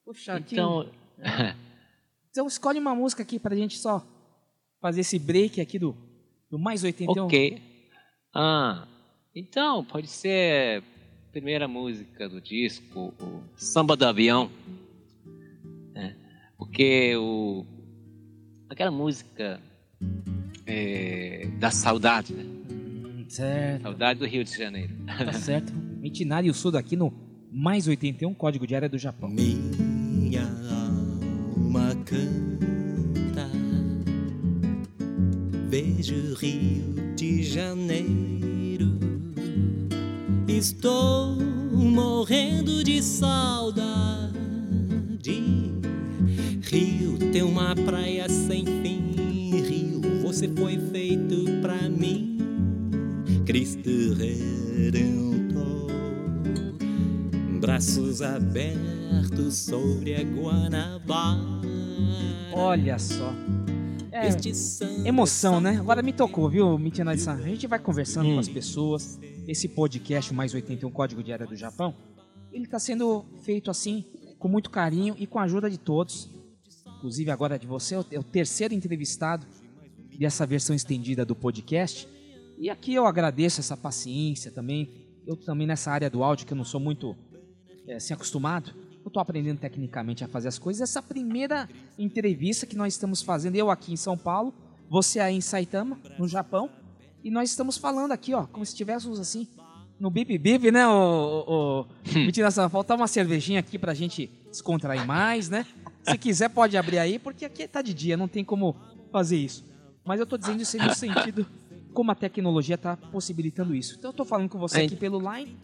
[0.04, 0.90] Puxa, que- Então,
[2.30, 4.04] Então escolhe uma música aqui pra gente só
[4.80, 5.96] fazer esse break aqui do,
[6.50, 7.24] do mais 81.
[7.24, 7.62] ok.
[8.34, 8.86] Ah,
[9.34, 14.50] então pode ser a primeira música do disco, o Samba do Avião.
[15.94, 16.14] né?
[16.58, 17.64] Porque o,
[18.68, 19.60] aquela música
[20.66, 22.44] é, da saudade, né?
[23.36, 24.94] Certo, Saudade do Rio de Janeiro.
[25.06, 25.70] tá certo.
[26.00, 27.12] Mitinário Sudo aqui no
[27.52, 29.28] mais 81, código de área do Japão.
[29.28, 33.46] Minha alma canta,
[35.68, 38.98] vejo Rio de Janeiro.
[40.48, 44.32] Estou morrendo de saudade.
[46.62, 49.50] Rio tem uma praia sem fim.
[49.60, 52.25] Rio, você foi feito pra mim.
[53.46, 55.86] Cristo Redentor
[57.60, 61.40] braços abertos sobre a Guanabara.
[62.52, 63.32] Olha só.
[64.12, 64.28] É,
[65.08, 65.76] emoção, né?
[65.78, 67.34] Agora me tocou, viu, Mitinário-san?
[67.34, 68.34] A gente vai conversando Hum.
[68.34, 69.18] com as pessoas.
[69.46, 71.94] Esse podcast, o mais 81 Código de Área do Japão,
[72.52, 74.04] ele está sendo feito assim,
[74.38, 76.30] com muito carinho e com a ajuda de todos.
[76.98, 79.46] Inclusive agora de você, é o- é o terceiro entrevistado
[80.18, 82.08] dessa versão estendida do podcast.
[82.58, 84.90] E aqui eu agradeço essa paciência também.
[85.26, 87.16] Eu também nessa área do áudio, que eu não sou muito
[87.86, 88.72] é, assim, acostumado,
[89.04, 90.82] eu estou aprendendo tecnicamente a fazer as coisas.
[90.82, 94.52] Essa primeira entrevista que nós estamos fazendo, eu aqui em São Paulo,
[94.88, 96.68] você aí em Saitama, no Japão,
[97.22, 99.46] e nós estamos falando aqui, ó, como se estivéssemos assim,
[99.98, 100.92] no Bip Bip, né, o,
[101.46, 102.70] o, o?
[102.70, 105.64] Faltar uma cervejinha aqui pra gente descontrair mais, né?
[106.02, 108.76] Se quiser pode abrir aí, porque aqui tá de dia, não tem como
[109.10, 109.64] fazer isso.
[110.04, 111.46] Mas eu tô dizendo isso no sentido
[111.96, 113.96] como a tecnologia tá possibilitando isso.
[113.98, 115.56] Então eu tô falando com você aqui pelo line,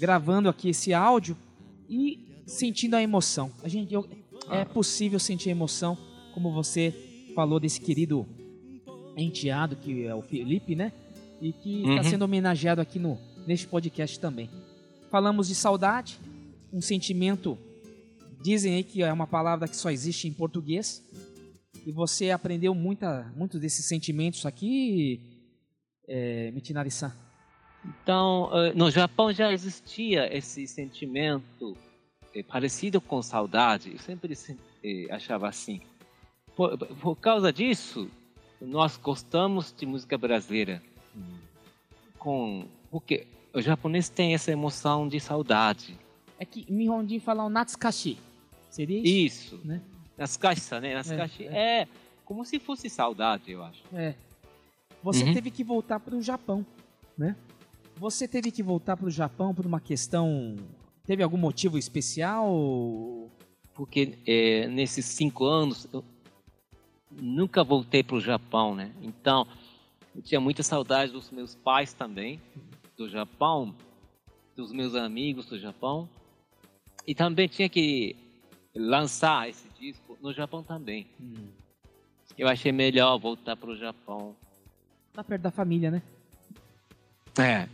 [0.00, 1.36] gravando aqui esse áudio
[1.86, 3.52] e sentindo a emoção.
[3.62, 4.08] A gente, eu-
[4.50, 5.96] é possível sentir a emoção,
[6.32, 6.92] como você
[7.34, 8.26] falou desse querido
[9.14, 10.90] enteado que é o Felipe, né?
[11.40, 12.04] E que está Uhum.
[12.04, 14.48] sendo homenageado aqui no neste podcast também.
[15.10, 16.18] Falamos de saudade,
[16.72, 17.58] um sentimento.
[18.42, 21.02] Dizem aí que é uma palavra que só existe em português.
[21.86, 25.20] E você aprendeu muita, muitos desses sentimentos aqui,
[26.08, 27.12] é, Mitinari-san.
[27.84, 31.76] Então, eh, no Japão já existia esse sentimento
[32.34, 33.92] eh, parecido com saudade.
[33.92, 35.80] Eu sempre se- eh, achava assim.
[36.56, 38.10] Por, por causa disso,
[38.60, 40.82] nós gostamos de música brasileira.
[42.18, 45.98] Com, porque o japonês tem essa emoção de saudade.
[46.38, 48.18] É que Nihonjin fala o Natsukashi.
[48.70, 49.54] Seria isso?
[49.56, 49.60] Isso.
[49.64, 49.80] Né?
[50.40, 50.94] Caixas, né?
[50.94, 51.46] Nas É, caixas.
[51.52, 51.88] É,
[52.24, 53.82] como se fosse saudade, eu acho.
[53.92, 54.14] É.
[55.04, 55.34] Você Uhum.
[55.34, 56.64] teve que voltar para o Japão,
[57.16, 57.36] né?
[57.96, 60.56] Você teve que voltar para o Japão por uma questão.
[61.04, 63.30] Teve algum motivo especial?
[63.74, 66.04] porque eh, nesses cinco anos eu
[67.10, 68.94] nunca voltei para o Japão, né?
[69.02, 69.46] Então
[70.14, 72.40] eu tinha muita saudade dos meus pais também,
[72.96, 73.74] do Japão,
[74.56, 76.08] dos meus amigos do Japão,
[77.04, 78.14] e também tinha que
[78.74, 81.08] lançar esse disco no Japão também.
[82.38, 84.36] Eu achei melhor voltar para o Japão.
[85.14, 86.02] Tá perto da família, né?
[87.38, 87.68] É,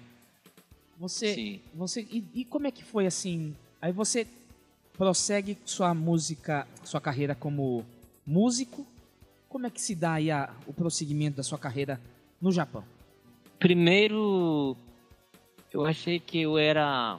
[0.98, 1.60] Você, sim.
[1.74, 3.54] você e, e como é que foi assim?
[3.80, 4.26] Aí você
[4.94, 7.84] prossegue sua música, sua carreira como
[8.26, 8.86] músico.
[9.48, 12.00] Como é que se dá aí a- o prosseguimento da sua carreira
[12.40, 12.84] no Japão?
[13.58, 14.76] Primeiro,
[15.72, 17.18] eu achei que eu era,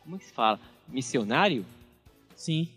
[0.00, 0.58] como que se fala,
[0.88, 1.64] missionário.
[2.36, 2.68] Sim.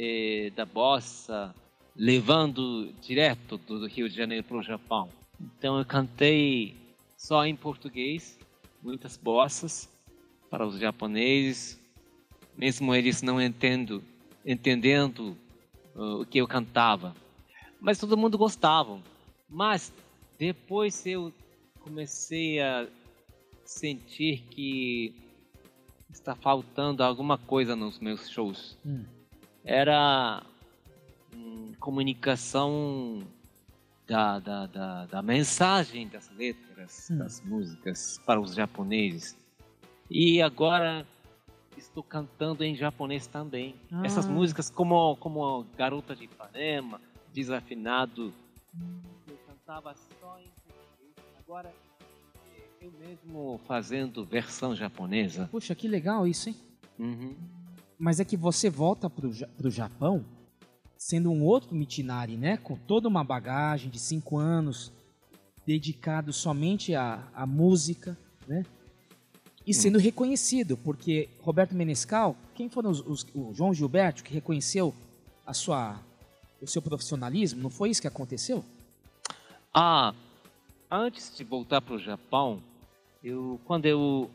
[0.00, 1.52] eh, da bossa,
[1.96, 5.08] levando direto do Rio de Janeiro para o Japão.
[5.40, 6.76] Então eu cantei
[7.16, 8.38] só em português,
[8.82, 9.88] muitas bossas
[10.50, 11.80] para os japoneses,
[12.56, 14.02] mesmo eles não entendo,
[14.44, 15.36] entendendo
[15.94, 17.14] uh, o que eu cantava.
[17.80, 19.00] Mas todo mundo gostava.
[19.48, 19.92] Mas
[20.38, 21.32] depois eu
[21.80, 22.88] comecei a
[23.64, 25.14] sentir que
[26.10, 29.04] está faltando alguma coisa nos meus shows Hum.
[29.64, 30.42] era
[31.34, 33.22] hum, comunicação
[34.08, 37.18] da, da, da, da mensagem das letras Hum.
[37.18, 39.36] das músicas para os japoneses.
[40.10, 41.06] E agora
[41.76, 43.74] estou cantando em japonês também.
[43.92, 44.02] Ah.
[44.04, 47.00] Essas músicas como, como Garota de Ipanema,
[47.34, 48.32] Desafinado,
[49.28, 51.14] eu cantava só em português.
[51.38, 51.68] Agora
[52.56, 55.46] eh, eu mesmo fazendo versão japonesa.
[55.52, 56.56] Puxa, que legal isso, hein?
[56.98, 57.36] Uhum.
[57.98, 60.24] Mas é que você volta Ja- pro Japão
[60.98, 62.56] sendo um outro Mitinari, né?
[62.58, 64.92] Com toda uma bagagem de cinco anos
[65.64, 68.66] dedicado somente à, à música, né?
[69.66, 74.94] E sendo reconhecido, porque Roberto Menescal, quem foram os, os- o João Gilberto que reconheceu
[75.46, 76.00] a sua,
[76.60, 77.62] o seu profissionalismo?
[77.62, 78.64] Não foi isso que aconteceu?
[79.72, 80.14] Ah,
[80.90, 82.62] antes de voltar para o Japão,
[83.22, 84.30] eu quando eu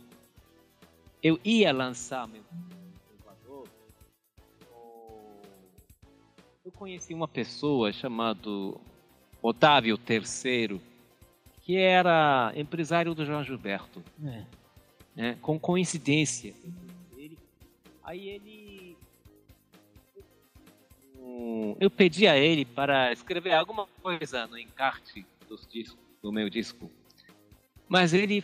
[1.22, 2.44] eu ia lançar meu
[6.78, 8.50] conheci uma pessoa chamada
[9.42, 10.80] Otávio III,
[11.62, 14.44] que era empresário do João Gilberto, É.
[15.16, 15.38] né?
[15.42, 16.54] Com coincidência,
[17.18, 17.38] ele,
[18.04, 18.98] aí ele
[21.18, 26.50] um, eu pedi a ele para escrever alguma coisa no encarte dos discos, do meu
[26.50, 26.90] disco.
[27.88, 28.44] Mas ele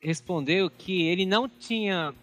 [0.00, 2.14] respondeu que ele não tinha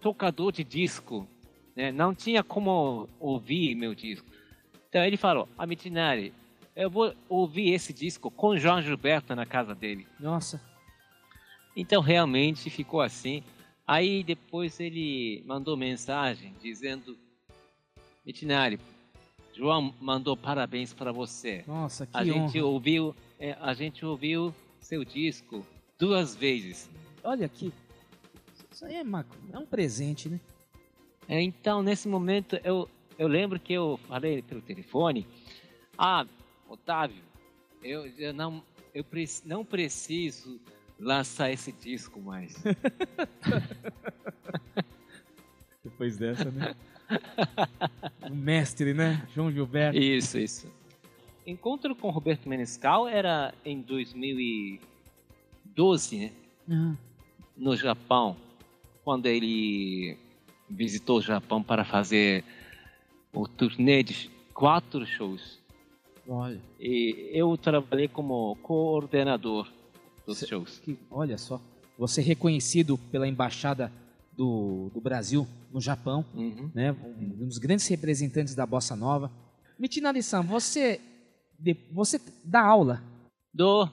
[0.00, 1.26] tocador de disco,
[1.74, 1.90] né?
[1.92, 4.26] não tinha como ouvir meu disco.
[4.94, 6.32] Então ele falou, Amitinari,
[6.76, 10.06] eu vou ouvir esse disco com João Gilberto na casa dele.
[10.20, 10.62] Nossa.
[11.74, 13.42] Então realmente ficou assim.
[13.84, 17.18] Aí depois ele mandou mensagem dizendo:
[18.24, 18.78] Mitinari,
[19.52, 21.64] João mandou parabéns para você.
[21.66, 22.66] Nossa, que A gente honra.
[22.66, 25.66] ouviu, é, a gente ouviu seu disco
[25.98, 26.88] duas vezes.
[27.24, 27.72] Olha aqui.
[28.70, 30.38] Isso aí é, uma, é um presente, né?
[31.28, 32.88] É, então nesse momento eu
[33.18, 35.26] eu lembro que eu falei pelo telefone:
[35.98, 36.26] Ah,
[36.68, 37.22] Otávio,
[37.82, 38.62] eu, eu não
[38.94, 40.60] eu prec- não preciso
[40.98, 42.54] lançar esse disco mais.
[45.82, 46.74] Depois dessa, né?
[48.30, 49.26] o mestre, né?
[49.34, 49.98] João Gilberto.
[49.98, 50.72] Isso, isso.
[51.46, 56.32] Encontro com Roberto Menescal era em 2012, né?
[56.70, 56.94] Ah,
[57.56, 58.36] No Japão,
[59.04, 60.16] quando ele
[60.70, 62.42] visitou o Japão para fazer
[63.34, 65.58] o turnê de quatro shows.
[66.28, 66.60] olha.
[66.80, 69.68] E eu trabalhei como coordenador
[70.26, 70.78] dos Cê- shows.
[70.78, 71.60] Que, olha só.
[71.98, 73.92] Você é reconhecido pela embaixada
[74.36, 76.70] do, do Brasil no Japão, Uhum.
[76.74, 76.92] né?
[76.92, 79.30] Um, um dos grandes representantes da bossa nova.
[79.78, 81.00] Mitinari-san, você
[81.58, 83.02] de- você dá aula.
[83.52, 83.88] Do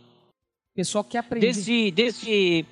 [0.74, 1.46] Pessoal que aprende.
[1.46, 2.66] desde desde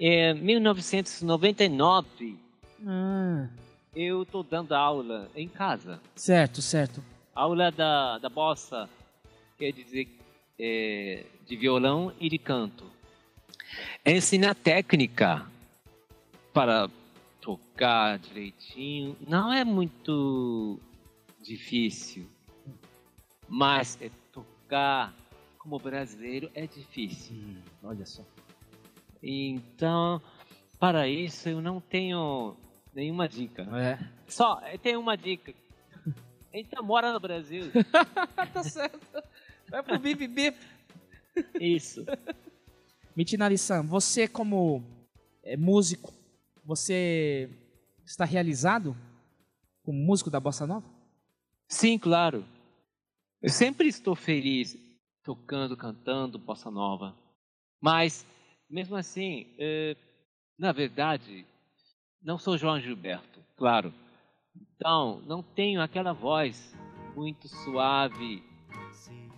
[0.00, 2.38] eh, 1999
[2.86, 3.48] Ah,
[3.96, 5.98] eu estou dando aula em casa.
[6.14, 7.02] certo, certo.
[7.34, 8.88] Aula da, da bossa,
[9.58, 10.06] quer dizer,
[10.58, 12.84] é, de violão e de canto.
[14.04, 15.46] Ensinar técnica
[16.52, 16.88] para
[17.40, 20.78] tocar direitinho não é muito
[21.40, 22.28] difícil,
[23.48, 25.14] mas é tocar
[25.58, 27.34] como brasileiro é difícil.
[27.34, 28.22] Hum, olha só.
[29.22, 30.20] Então,
[30.78, 32.56] para isso eu não tenho
[32.96, 33.62] nenhuma dica.
[33.78, 33.98] É.
[34.26, 35.54] Só, eu tenho uma dica.
[36.52, 37.70] Então mora no Brasil.
[38.52, 39.22] tá certo.
[39.68, 40.58] Vai pro bip bip.
[41.60, 42.06] Isso.
[43.14, 44.82] Mitinari-san, você como
[45.42, 46.12] é, músico,
[46.64, 47.50] você
[48.04, 48.96] está realizado
[49.82, 50.88] como músico da bossa nova?
[51.68, 52.44] Sim, claro.
[53.42, 54.76] Eu sempre estou feliz
[55.22, 57.14] tocando, cantando bossa nova.
[57.80, 58.26] Mas,
[58.70, 59.96] mesmo assim, eh,
[60.58, 61.44] na verdade,
[62.22, 63.92] não sou João Gilberto, claro.
[64.76, 66.74] Então, não tenho aquela voz
[67.14, 68.42] muito suave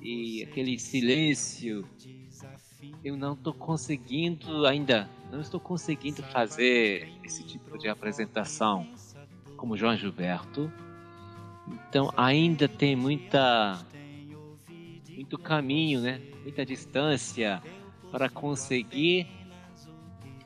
[0.00, 1.88] e aquele silêncio.
[3.04, 8.86] Eu não estou conseguindo ainda, não estou conseguindo fazer esse tipo de apresentação
[9.56, 10.72] como João Gilberto.
[11.88, 13.84] Então ainda tem muita
[15.10, 16.20] muito caminho, né?
[16.42, 17.62] Muita distância
[18.10, 19.26] para conseguir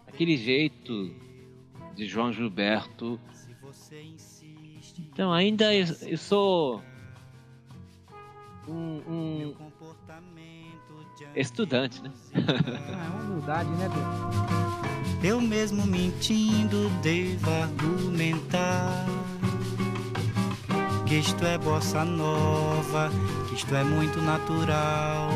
[0.06, 1.14] aquele jeito
[1.94, 3.20] de João Gilberto.
[5.12, 6.82] Então ainda eu, eu sou
[8.68, 9.56] um, um
[11.34, 12.10] estudante, né?
[12.94, 15.24] Ah, é uma humildade, né, Deus?
[15.24, 19.06] Eu mesmo mentindo devo argumentar
[21.06, 23.10] que isto é bossa nova,
[23.48, 25.30] que isto é muito natural.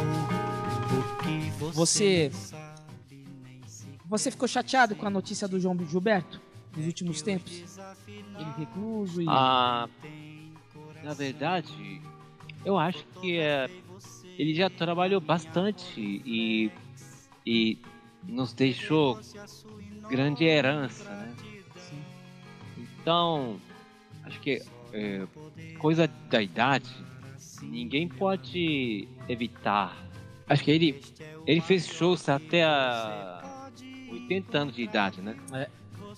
[0.90, 5.60] O que Você você, não sabe nem se Você ficou chateado com a notícia do
[5.60, 6.45] João Gilberto
[6.76, 7.78] nos últimos tempos?
[8.38, 9.88] Ele recluso e Ah,
[11.02, 12.02] na verdade,
[12.64, 13.70] eu acho que é,
[14.38, 16.70] ele já trabalhou bastante e,
[17.46, 17.78] e
[18.24, 19.18] nos deixou
[20.08, 21.34] grande herança, né?
[22.76, 23.60] Então,
[24.24, 24.60] acho que
[24.92, 25.26] é,
[25.78, 26.90] coisa da idade,
[27.62, 29.96] ninguém pode evitar.
[30.48, 31.00] Acho que ele,
[31.46, 33.70] ele fez shows até a
[34.10, 35.36] 80 anos de idade, né?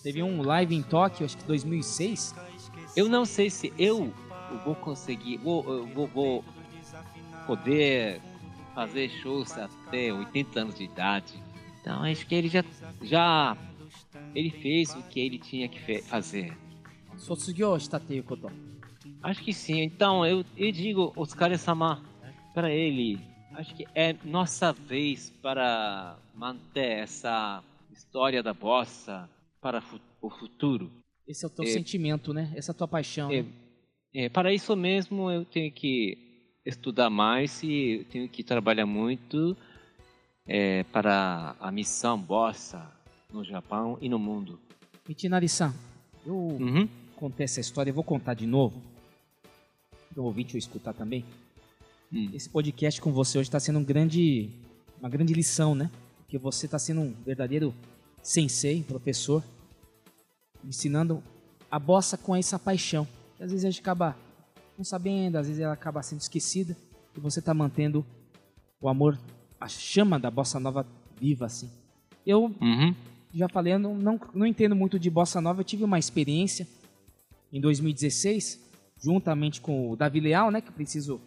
[0.09, 2.35] Teve um live em Tóquio, acho que 2006.
[2.97, 4.11] Eu não sei se eu
[4.65, 6.45] vou conseguir, vou, vou, vou
[7.47, 8.19] poder
[8.75, 11.35] fazer shows até 80 anos de idade.
[11.79, 12.65] Então acho que ele já,
[13.03, 13.55] já
[14.35, 16.57] ele fez o que ele tinha que fazer.
[19.23, 19.83] Acho que sim.
[19.83, 22.01] Então eu, eu digo, Oscar Samar
[22.55, 23.21] para ele,
[23.53, 29.29] acho que é nossa vez para manter essa história da bossa
[29.61, 29.83] para
[30.21, 30.91] o futuro.
[31.27, 31.69] Esse é o teu É.
[31.69, 32.53] sentimento, né?
[32.55, 33.31] Essa é a tua paixão.
[33.31, 33.49] É, né?
[34.15, 36.17] é, para isso mesmo eu tenho que
[36.65, 39.57] estudar mais e tenho que trabalhar muito
[40.47, 42.91] é, para a missão bossa
[43.33, 44.59] no Japão e no mundo.
[45.07, 45.75] Mitinari-san,
[46.25, 46.89] eu Uhum.
[47.17, 48.83] contei essa história, eu vou contar de novo.
[50.13, 51.25] Para o ouvinte eu escutar também.
[52.13, 52.31] Hum.
[52.33, 54.49] Esse podcast com você hoje está sendo um grande,
[54.99, 55.91] uma grande lição, né?
[56.19, 57.75] Porque você está sendo um verdadeiro
[58.23, 59.43] sensei, professor,
[60.65, 61.23] ensinando
[61.71, 63.07] a bossa com essa paixão.
[63.37, 64.17] Que às vezes a gente acaba
[64.77, 66.77] não sabendo, às vezes ela acaba sendo esquecida.
[67.17, 68.05] E você está mantendo
[68.81, 69.19] o amor,
[69.61, 70.87] a chama da bossa nova
[71.21, 71.71] viva, assim.
[72.25, 72.95] Eu Uhum.
[73.35, 75.61] já falei, eu não, não, não entendo muito de bossa nova.
[75.61, 76.67] Eu tive uma experiência
[77.53, 78.61] em 2016,
[79.03, 80.61] juntamente com o Davi Leal, né?
[80.61, 81.21] Que preciso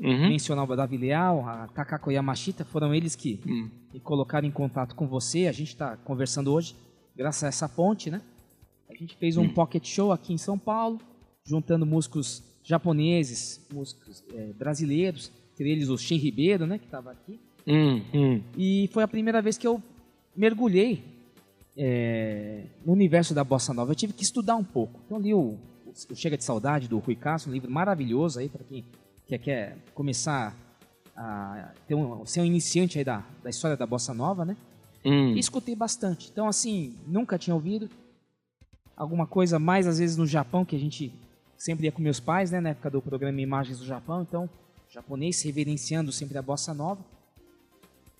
[0.00, 0.28] Uhum.
[0.30, 3.70] mencionar o Davi Leal, a Takako Yamashita, foram eles que Hum.
[3.94, 5.46] me colocaram em contato com você.
[5.46, 6.74] A gente está conversando hoje,
[7.16, 8.20] graças a essa ponte, né?
[8.90, 9.48] A gente fez um Hum.
[9.48, 11.00] pocket show aqui em São Paulo,
[11.44, 16.78] juntando músicos japoneses, músicos eh, brasileiros, entre eles o Shen Ribeiro, né?
[16.78, 17.38] Que estava aqui.
[17.66, 18.42] Hum, hum.
[18.58, 19.80] E foi a primeira vez que eu
[20.36, 21.02] mergulhei
[21.76, 23.92] é, no universo da bossa nova.
[23.92, 25.00] Eu tive que estudar um pouco.
[25.06, 25.56] Então li o,
[26.10, 28.84] o Chega de Saudade do Rui Castro, um livro maravilhoso aí para quem
[29.26, 30.54] quer, quer começar
[31.16, 34.56] a ter um, ser um iniciante aí da, da história da bossa nova, né?
[35.04, 35.34] Hum.
[35.34, 36.28] E escutei bastante.
[36.30, 37.88] Então assim, nunca tinha ouvido
[38.96, 41.12] alguma coisa mais às vezes no Japão que a gente
[41.56, 44.48] sempre ia com meus pais, né, na época do programa Imagens do Japão, então
[44.90, 47.04] japonês reverenciando sempre a bossa nova.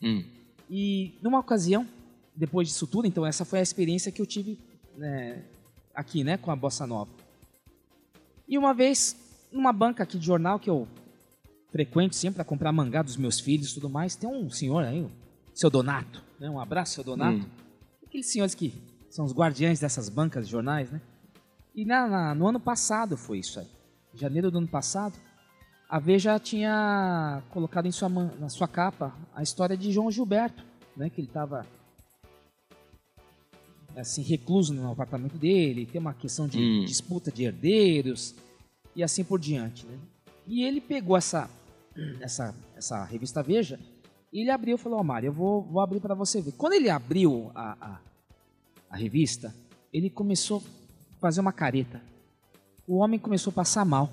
[0.02, 0.24] Hum.
[0.70, 1.86] E numa ocasião,
[2.34, 4.58] depois disso tudo, então essa foi a experiência que eu tive
[4.96, 5.42] né,
[5.94, 7.10] aqui, né, com a bossa nova.
[8.48, 9.16] E uma vez,
[9.52, 10.86] numa banca aqui de jornal que eu
[11.70, 15.00] frequento sempre para comprar mangá dos meus filhos e tudo mais, tem um senhor aí,
[15.02, 15.10] o
[15.54, 16.48] seu Donato, né?
[16.48, 17.38] Um abraço, seu Donato.
[17.38, 17.48] Hum.
[18.06, 18.72] Aqueles senhores que
[19.10, 21.00] são os guardiães dessas bancas de jornais, né?
[21.74, 23.66] E na, na- no ano passado foi isso aí.
[24.14, 25.14] Em janeiro do ano passado,
[25.88, 30.64] a Veja tinha colocado em sua, na sua capa a história de João Gilberto,
[30.96, 31.10] né?
[31.10, 31.66] Que ele estava
[33.96, 36.84] assim recluso no apartamento dele, tem uma questão de Hum.
[36.84, 38.34] disputa de herdeiros
[38.96, 39.96] e assim por diante, né?
[40.48, 41.48] E ele pegou essa
[42.20, 43.78] essa essa revista Veja
[44.32, 46.52] e ele abriu e falou: "Ó, Mário, eu vou, vou abrir para você ver".
[46.52, 48.00] Quando ele abriu a, a,
[48.90, 49.54] a revista,
[49.92, 50.62] ele começou
[51.16, 52.02] a fazer uma careta.
[52.88, 54.10] O homem começou a passar mal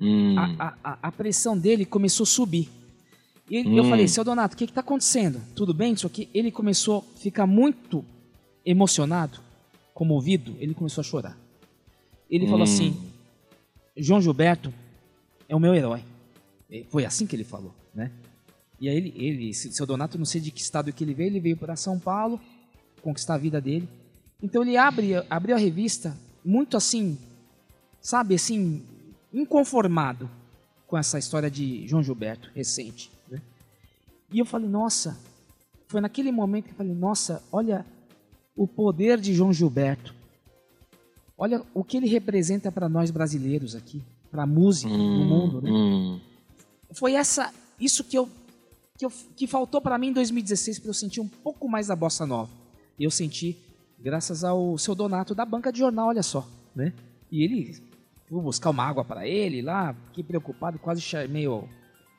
[0.00, 0.36] Hum.
[0.38, 2.68] a, a- a- pressão dele começou a subir.
[3.50, 3.88] E ele- eu Hum.
[3.88, 5.40] falei, seu Donato, o que está acontecendo?
[5.56, 6.28] Tudo bem isso aqui?
[6.32, 8.04] Ele começou a ficar muito
[8.64, 9.40] emocionado,
[9.94, 11.36] comovido, ele começou a chorar.
[12.30, 12.64] Ele falou Hum.
[12.64, 12.96] assim,
[13.98, 14.72] João Gilberto
[15.48, 16.02] é o meu herói.
[16.70, 18.10] E Foi assim que ele falou, né?
[18.80, 21.40] E aí ele, ele seu Donato, não sei de que estado que ele veio, ele
[21.40, 22.40] veio para São Paulo
[23.02, 23.88] conquistar a vida dele.
[24.42, 27.18] Então ele abre, abriu a revista muito assim,
[28.00, 28.82] sabe, assim,
[29.32, 30.30] inconformado
[30.86, 33.10] com essa história de João Gilberto recente.
[33.28, 33.42] Né?
[34.32, 35.18] E eu falei, nossa,
[35.88, 37.84] foi naquele momento que eu falei, nossa, olha
[38.56, 40.14] o poder de João Gilberto.
[41.38, 45.70] Olha o que ele representa para nós brasileiros aqui, para a música no mundo, né?
[45.70, 46.20] Hum.
[46.92, 48.28] Foi essa, isso que eu
[48.98, 51.94] que, eu, que faltou para mim em 2016 para eu sentir um pouco mais da
[51.94, 52.50] bossa nova.
[52.98, 53.56] E eu senti
[53.96, 56.44] graças ao seu Donato da banca de jornal, olha só,
[56.74, 56.92] né?
[57.30, 57.80] E ele
[58.28, 61.62] fui buscar uma água para ele lá, fiquei preocupado, quase chamei a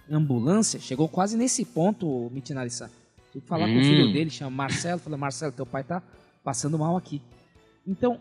[0.10, 2.90] ambulância, chegou quase nesse ponto, Mitinari-san.
[3.34, 3.84] Tive que falar com o Hum.
[3.84, 6.02] filho dele, chama Marcelo, falei, Marcelo, teu pai tá
[6.44, 7.22] passando mal aqui.
[7.86, 8.18] Então,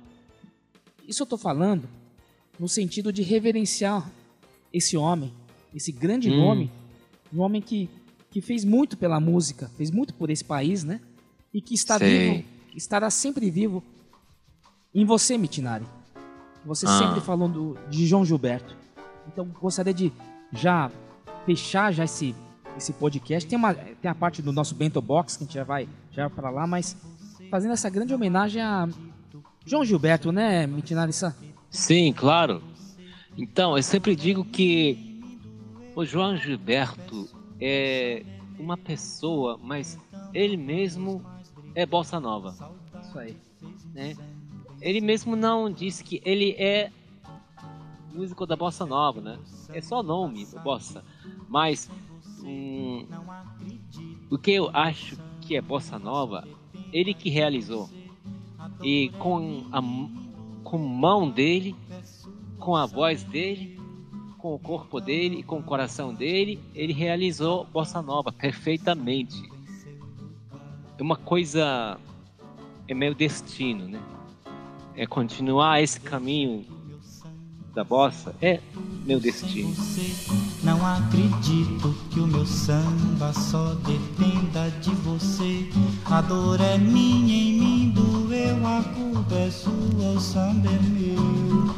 [1.08, 1.88] isso eu tô falando
[2.58, 4.08] no sentido de reverenciar
[4.72, 5.32] esse homem,
[5.74, 6.36] esse grande Hum.
[6.36, 6.70] nome,
[7.32, 7.88] um homem que,
[8.30, 11.00] que fez muito pela música, fez muito por esse país, né?
[11.52, 12.08] E que está Sei.
[12.36, 12.44] vivo,
[12.76, 13.82] estará sempre vivo
[14.94, 15.86] em você, Mitinari.
[16.64, 16.98] Você Ah.
[16.98, 18.76] sempre falou do, de João Gilberto.
[19.26, 20.12] Então, gostaria de
[20.52, 20.90] já
[21.46, 22.34] fechar já esse,
[22.76, 23.48] esse podcast.
[23.48, 26.28] Tem, uma, tem a parte do nosso Bento Box, que a gente já vai já
[26.28, 26.96] para lá, mas
[27.50, 28.88] fazendo essa grande homenagem a
[29.68, 31.34] João Gilberto, né, Mitinari-san?
[31.70, 32.62] Sim, claro.
[33.36, 35.20] Então, eu sempre digo que
[35.94, 37.28] o João Gilberto
[37.60, 38.24] é
[38.58, 39.98] uma pessoa, mas
[40.32, 41.22] ele mesmo
[41.74, 42.56] é bossa nova.
[43.02, 43.36] Isso aí.
[43.92, 44.16] Né?
[44.80, 46.90] Ele mesmo não disse que ele é
[48.14, 49.38] músico da bossa nova, né?
[49.74, 51.04] É só nome, bossa.
[51.46, 51.90] Mas
[52.42, 53.06] hum,
[54.30, 56.48] o que eu acho que é bossa nova,
[56.90, 57.90] ele que realizou.
[58.82, 59.82] E com a
[60.64, 61.74] com mão dele,
[62.58, 63.80] com a voz dele,
[64.36, 69.48] com o corpo dele, com o coração dele, ele realizou bossa nova perfeitamente.
[70.98, 71.98] É uma coisa
[72.86, 74.00] é meu destino, né?
[74.96, 76.64] É continuar esse caminho
[77.78, 78.58] da bossa é
[79.06, 79.72] meu destino.
[80.64, 85.70] Não acredito que o meu samba só dependa de você.
[86.06, 91.72] A dor é minha em mim, doeu, a culpa é sua, o samba é meu.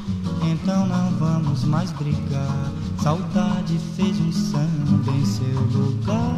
[0.50, 2.72] Então não vamos mais brigar.
[3.02, 6.34] Saudade fez um samba em seu lugar,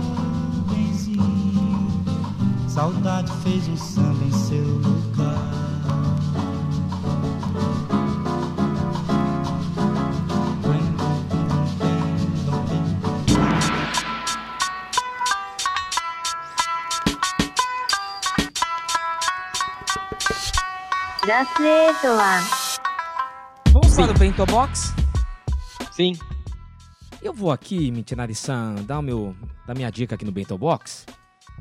[0.75, 2.03] benzinho.
[2.67, 5.52] Saudade fez um samba em seu lugar.
[23.73, 24.93] Vamos para o Bento Box?
[25.91, 26.13] Sim.
[27.23, 29.35] Eu vou aqui, Mitinari-san, dar, o meu,
[29.67, 31.07] dar minha dica aqui no Bento Box,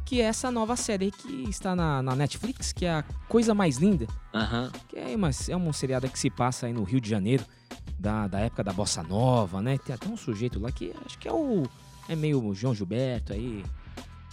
[0.03, 3.53] que é essa nova série aí que está na, na Netflix, que é a Coisa
[3.53, 4.69] Mais Linda, Aham.
[4.89, 7.45] que é, uma, é um seriado que se passa aí no Rio de Janeiro,
[7.97, 9.77] da, da época da Bossa Nova, né?
[9.77, 11.63] Tem até um sujeito lá que acho que é o...
[12.09, 13.63] é meio o João Gilberto aí,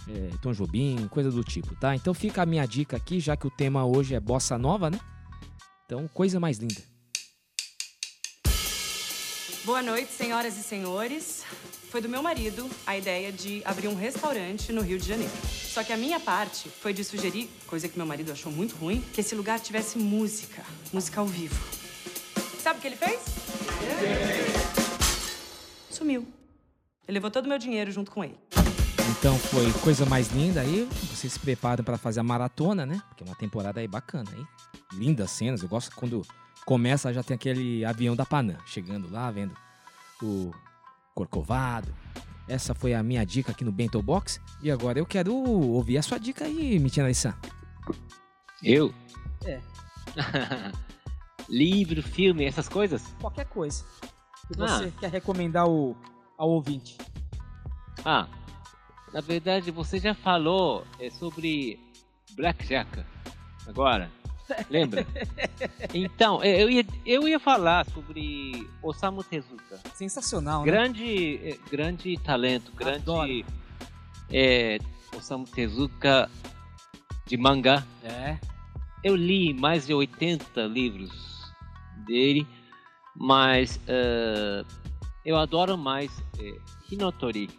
[0.05, 1.95] é, Tom Jobim, coisa do tipo, tá?
[1.95, 4.99] Então fica a minha dica aqui, já que o tema hoje é Bossa Nova, né?
[5.89, 6.79] Então, Coisa Mais Linda.
[9.65, 11.43] Boa noite, senhoras e senhores.
[11.89, 15.33] Foi do meu marido a ideia de abrir um restaurante no Rio de Janeiro.
[15.51, 19.03] Só que a minha parte foi de sugerir, coisa que meu marido achou muito ruim,
[19.11, 20.63] que esse lugar tivesse música,
[20.93, 21.59] música ao vivo.
[22.61, 23.19] Sabe o que ele fez?
[25.89, 26.27] Sumiu.
[27.07, 28.37] Ele levou todo o meu dinheiro junto com ele.
[29.11, 30.87] Então foi coisa mais linda aí.
[31.13, 33.01] Vocês se preparam para fazer a maratona, né?
[33.09, 34.45] Porque é uma temporada aí bacana aí.
[34.93, 35.61] Lindas cenas.
[35.61, 36.25] Eu gosto quando
[36.65, 39.53] começa já tem aquele avião da Panam chegando lá, vendo
[40.21, 40.51] o
[41.13, 41.93] Corcovado.
[42.47, 44.39] Essa foi a minha dica aqui no Bento Box.
[44.61, 47.33] E agora eu quero ouvir a sua dica aí, Mitina-san.
[48.63, 48.93] Eu?
[49.45, 49.59] É.
[51.49, 53.03] Livro, filme, essas coisas?
[53.19, 53.83] Qualquer coisa
[54.47, 54.67] que Ah.
[54.79, 55.95] você quer recomendar ao,
[56.37, 56.97] ao ouvinte.
[58.05, 58.27] Ah,
[59.13, 61.79] na verdade você já falou é, sobre
[62.35, 63.03] Blackjack
[63.67, 64.11] agora.
[64.69, 65.05] Lembra?
[65.93, 69.79] Então, é, eu ia, eu ia falar sobre Osamu Tezuka.
[69.95, 70.71] Sensacional, né?
[70.71, 73.45] Grande, é, grande talento, grande Adoro.
[74.31, 74.77] é,
[75.15, 76.29] Osamu Tezuka
[77.25, 77.83] de mangá.
[78.03, 78.37] É.
[79.03, 81.11] Eu li mais de 80 livros
[82.05, 82.45] dele,
[83.15, 84.63] mas eh,
[85.25, 86.57] eu adoro mais é,
[86.91, 87.49] Hinotori.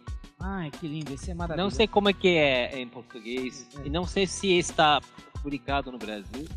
[0.41, 1.13] Ai, que lindo.
[1.13, 1.69] Esse é maravilhoso.
[1.69, 4.99] Não sei como é que é em português e não sei se está
[5.41, 6.47] publicado no Brasil,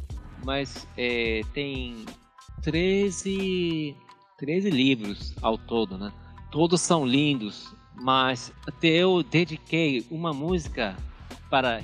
[0.44, 2.04] mas é, tem
[2.62, 3.96] 13,
[4.38, 6.12] 13 livros ao todo, né?
[6.50, 10.96] Todos são lindos, mas até eu dediquei uma música
[11.50, 11.82] para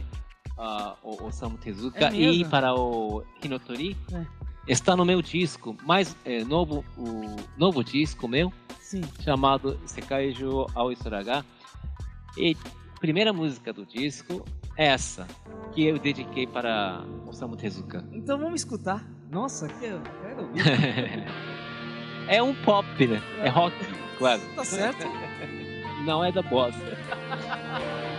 [0.57, 3.97] ah, o Osamu Tezuka É e para o Hinotori.
[4.13, 4.27] É.
[4.69, 9.03] Está no meu disco, mais é, novo, o novo disco meu, Sim.
[9.23, 11.45] chamado Sekaijo ao Isuraga.
[12.37, 12.57] E
[13.01, 14.45] primeira música do disco
[14.77, 15.27] é essa,
[15.73, 18.05] que eu dediquei para Osamu Tezuka.
[18.13, 19.05] Então vamos escutar.
[19.31, 20.63] Nossa, que eu quero ouvir.
[22.29, 23.23] é um pop, né?
[23.43, 23.77] É rock,
[24.19, 24.43] claro.
[24.55, 25.07] Tá certo.
[26.05, 26.81] Não é da bossa.「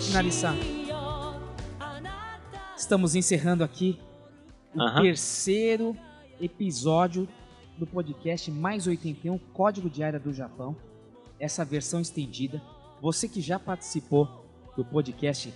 [0.00, 0.56] Mitinari-san,
[2.74, 4.00] estamos encerrando aqui
[4.74, 5.94] o terceiro
[6.40, 7.28] episódio
[7.76, 10.74] do podcast Mais 81 Código de Área do Japão.
[11.38, 12.62] Essa versão estendida.
[13.02, 14.26] Você que já participou
[14.74, 15.52] do podcast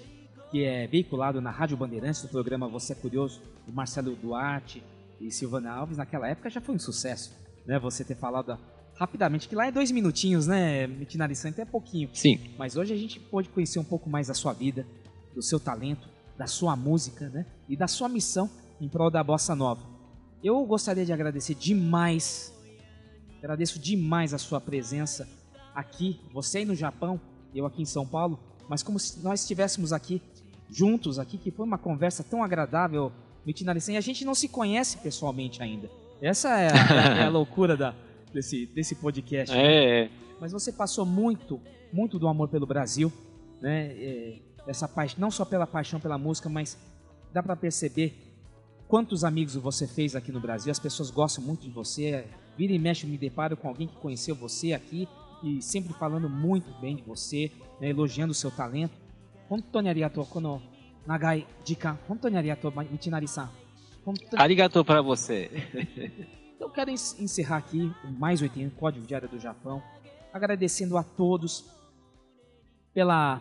[0.51, 4.83] que é veiculado na Rádio Bandeirantes, do programa Você é Curioso, do Marcelo Duarte,
[5.19, 7.35] e Silvana Alves, naquela época já foi um sucesso,
[7.65, 7.79] né?
[7.79, 8.59] Você ter falado
[8.97, 12.09] rapidamente, que lá é dois minutinhos, né, Mitinari Santo, é pouquinho.
[12.13, 12.39] Sim.
[12.59, 14.87] Mas hoje a gente pôde conhecer um pouco mais da sua vida,
[15.35, 17.47] do seu talento, da sua música, né?
[17.69, 18.51] E da sua missão
[18.81, 19.83] em prol da Bossa Nova.
[20.43, 22.53] Eu gostaria de agradecer demais,
[23.39, 25.29] agradeço demais a sua presença
[25.75, 27.21] aqui, você aí no Japão,
[27.55, 28.39] eu aqui em São Paulo,
[28.69, 30.21] mas como se nós estivéssemos aqui
[30.71, 33.13] juntos aqui, que foi uma conversa tão agradável,
[33.47, 35.91] Mitinari-san, e a gente não se conhece pessoalmente ainda.
[36.21, 37.95] Essa é a, é a loucura da,
[38.35, 39.55] desse, desse podcast.
[39.57, 40.11] É, é.
[40.41, 41.61] Mas você passou muito,
[41.93, 43.11] muito do amor pelo Brasil,
[43.63, 43.87] né?
[43.97, 46.77] É, essa paixão, não só pela paixão pela música, mas
[47.33, 48.15] dá para perceber
[48.89, 50.71] quantos amigos você fez aqui no Brasil.
[50.71, 52.27] As pessoas gostam muito de você.
[52.57, 55.09] Vira e mexe, me deparo com alguém que conheceu você aqui
[55.43, 57.51] e sempre falando muito bem de você,
[57.81, 57.89] né?
[57.91, 58.95] elogiando o seu talento.
[59.51, 60.63] Hontoni arigatou kono
[61.07, 61.99] nagai jikan.
[62.09, 63.51] Hontoni arigatou, Michinari-san.
[64.07, 65.51] Hontoni- Arigatou pra você.
[66.65, 69.83] eu quero en- encerrar aqui o mais 80 Código Diário do Japão,
[70.33, 71.65] agradecendo a todos
[72.93, 73.41] pela,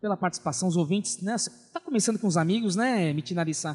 [0.00, 1.36] pela participação, os ouvintes, né?
[1.72, 3.72] Tá começando com os amigos, né, Mitinari-san?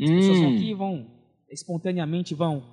[0.00, 0.56] As pessoas vão Hum.
[0.56, 1.06] aqui, vão
[1.50, 2.64] espontaneamente vão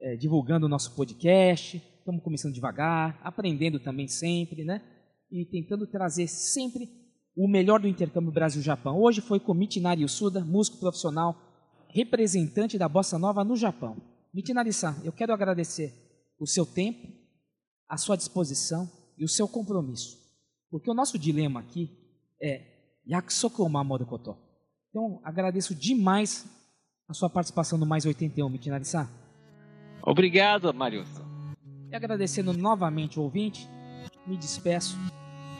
[0.00, 1.76] é, divulgando o nosso podcast.
[1.98, 4.82] Estamos começando devagar, aprendendo também sempre, né?
[5.30, 6.88] E tentando trazer sempre
[7.36, 9.00] o melhor do intercâmbio Brasil-Japão.
[9.00, 11.34] Hoje foi com Mitinari Yusuda, músico profissional,
[11.88, 13.96] representante da Bossa Nova no Japão.
[14.34, 15.94] Mitinari-san, eu quero agradecer
[16.40, 17.06] o seu tempo,
[17.88, 20.18] a sua disposição e o seu compromisso.
[20.68, 21.88] Porque o nosso dilema aqui
[22.42, 22.62] é
[23.70, 24.36] Mamoru Koto.
[24.90, 26.44] Então, agradeço demais
[27.08, 29.08] a sua participação no Mais 81, Mitinari-san.
[30.02, 31.24] Obrigado, Mariuson.
[31.90, 33.68] E agradecendo novamente o ouvinte,
[34.26, 34.96] me despeço.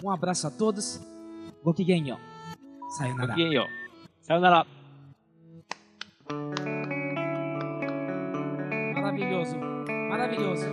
[0.03, 1.01] Um abraço a todos.
[1.63, 2.17] Gokigenyo.
[2.97, 3.29] Sayonara.
[3.29, 3.67] Gokigenyo.
[4.21, 4.67] Sayonara.
[9.15, 9.57] Maravilhoso.
[10.11, 10.66] Maravilhoso.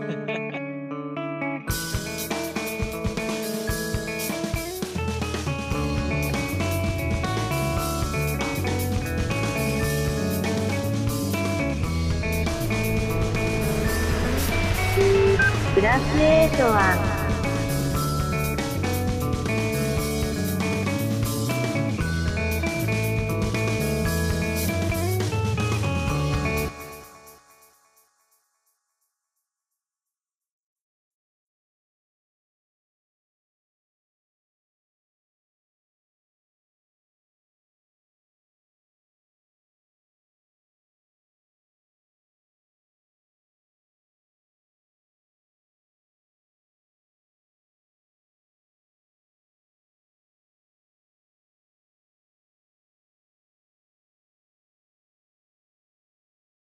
[16.63, 17.10] は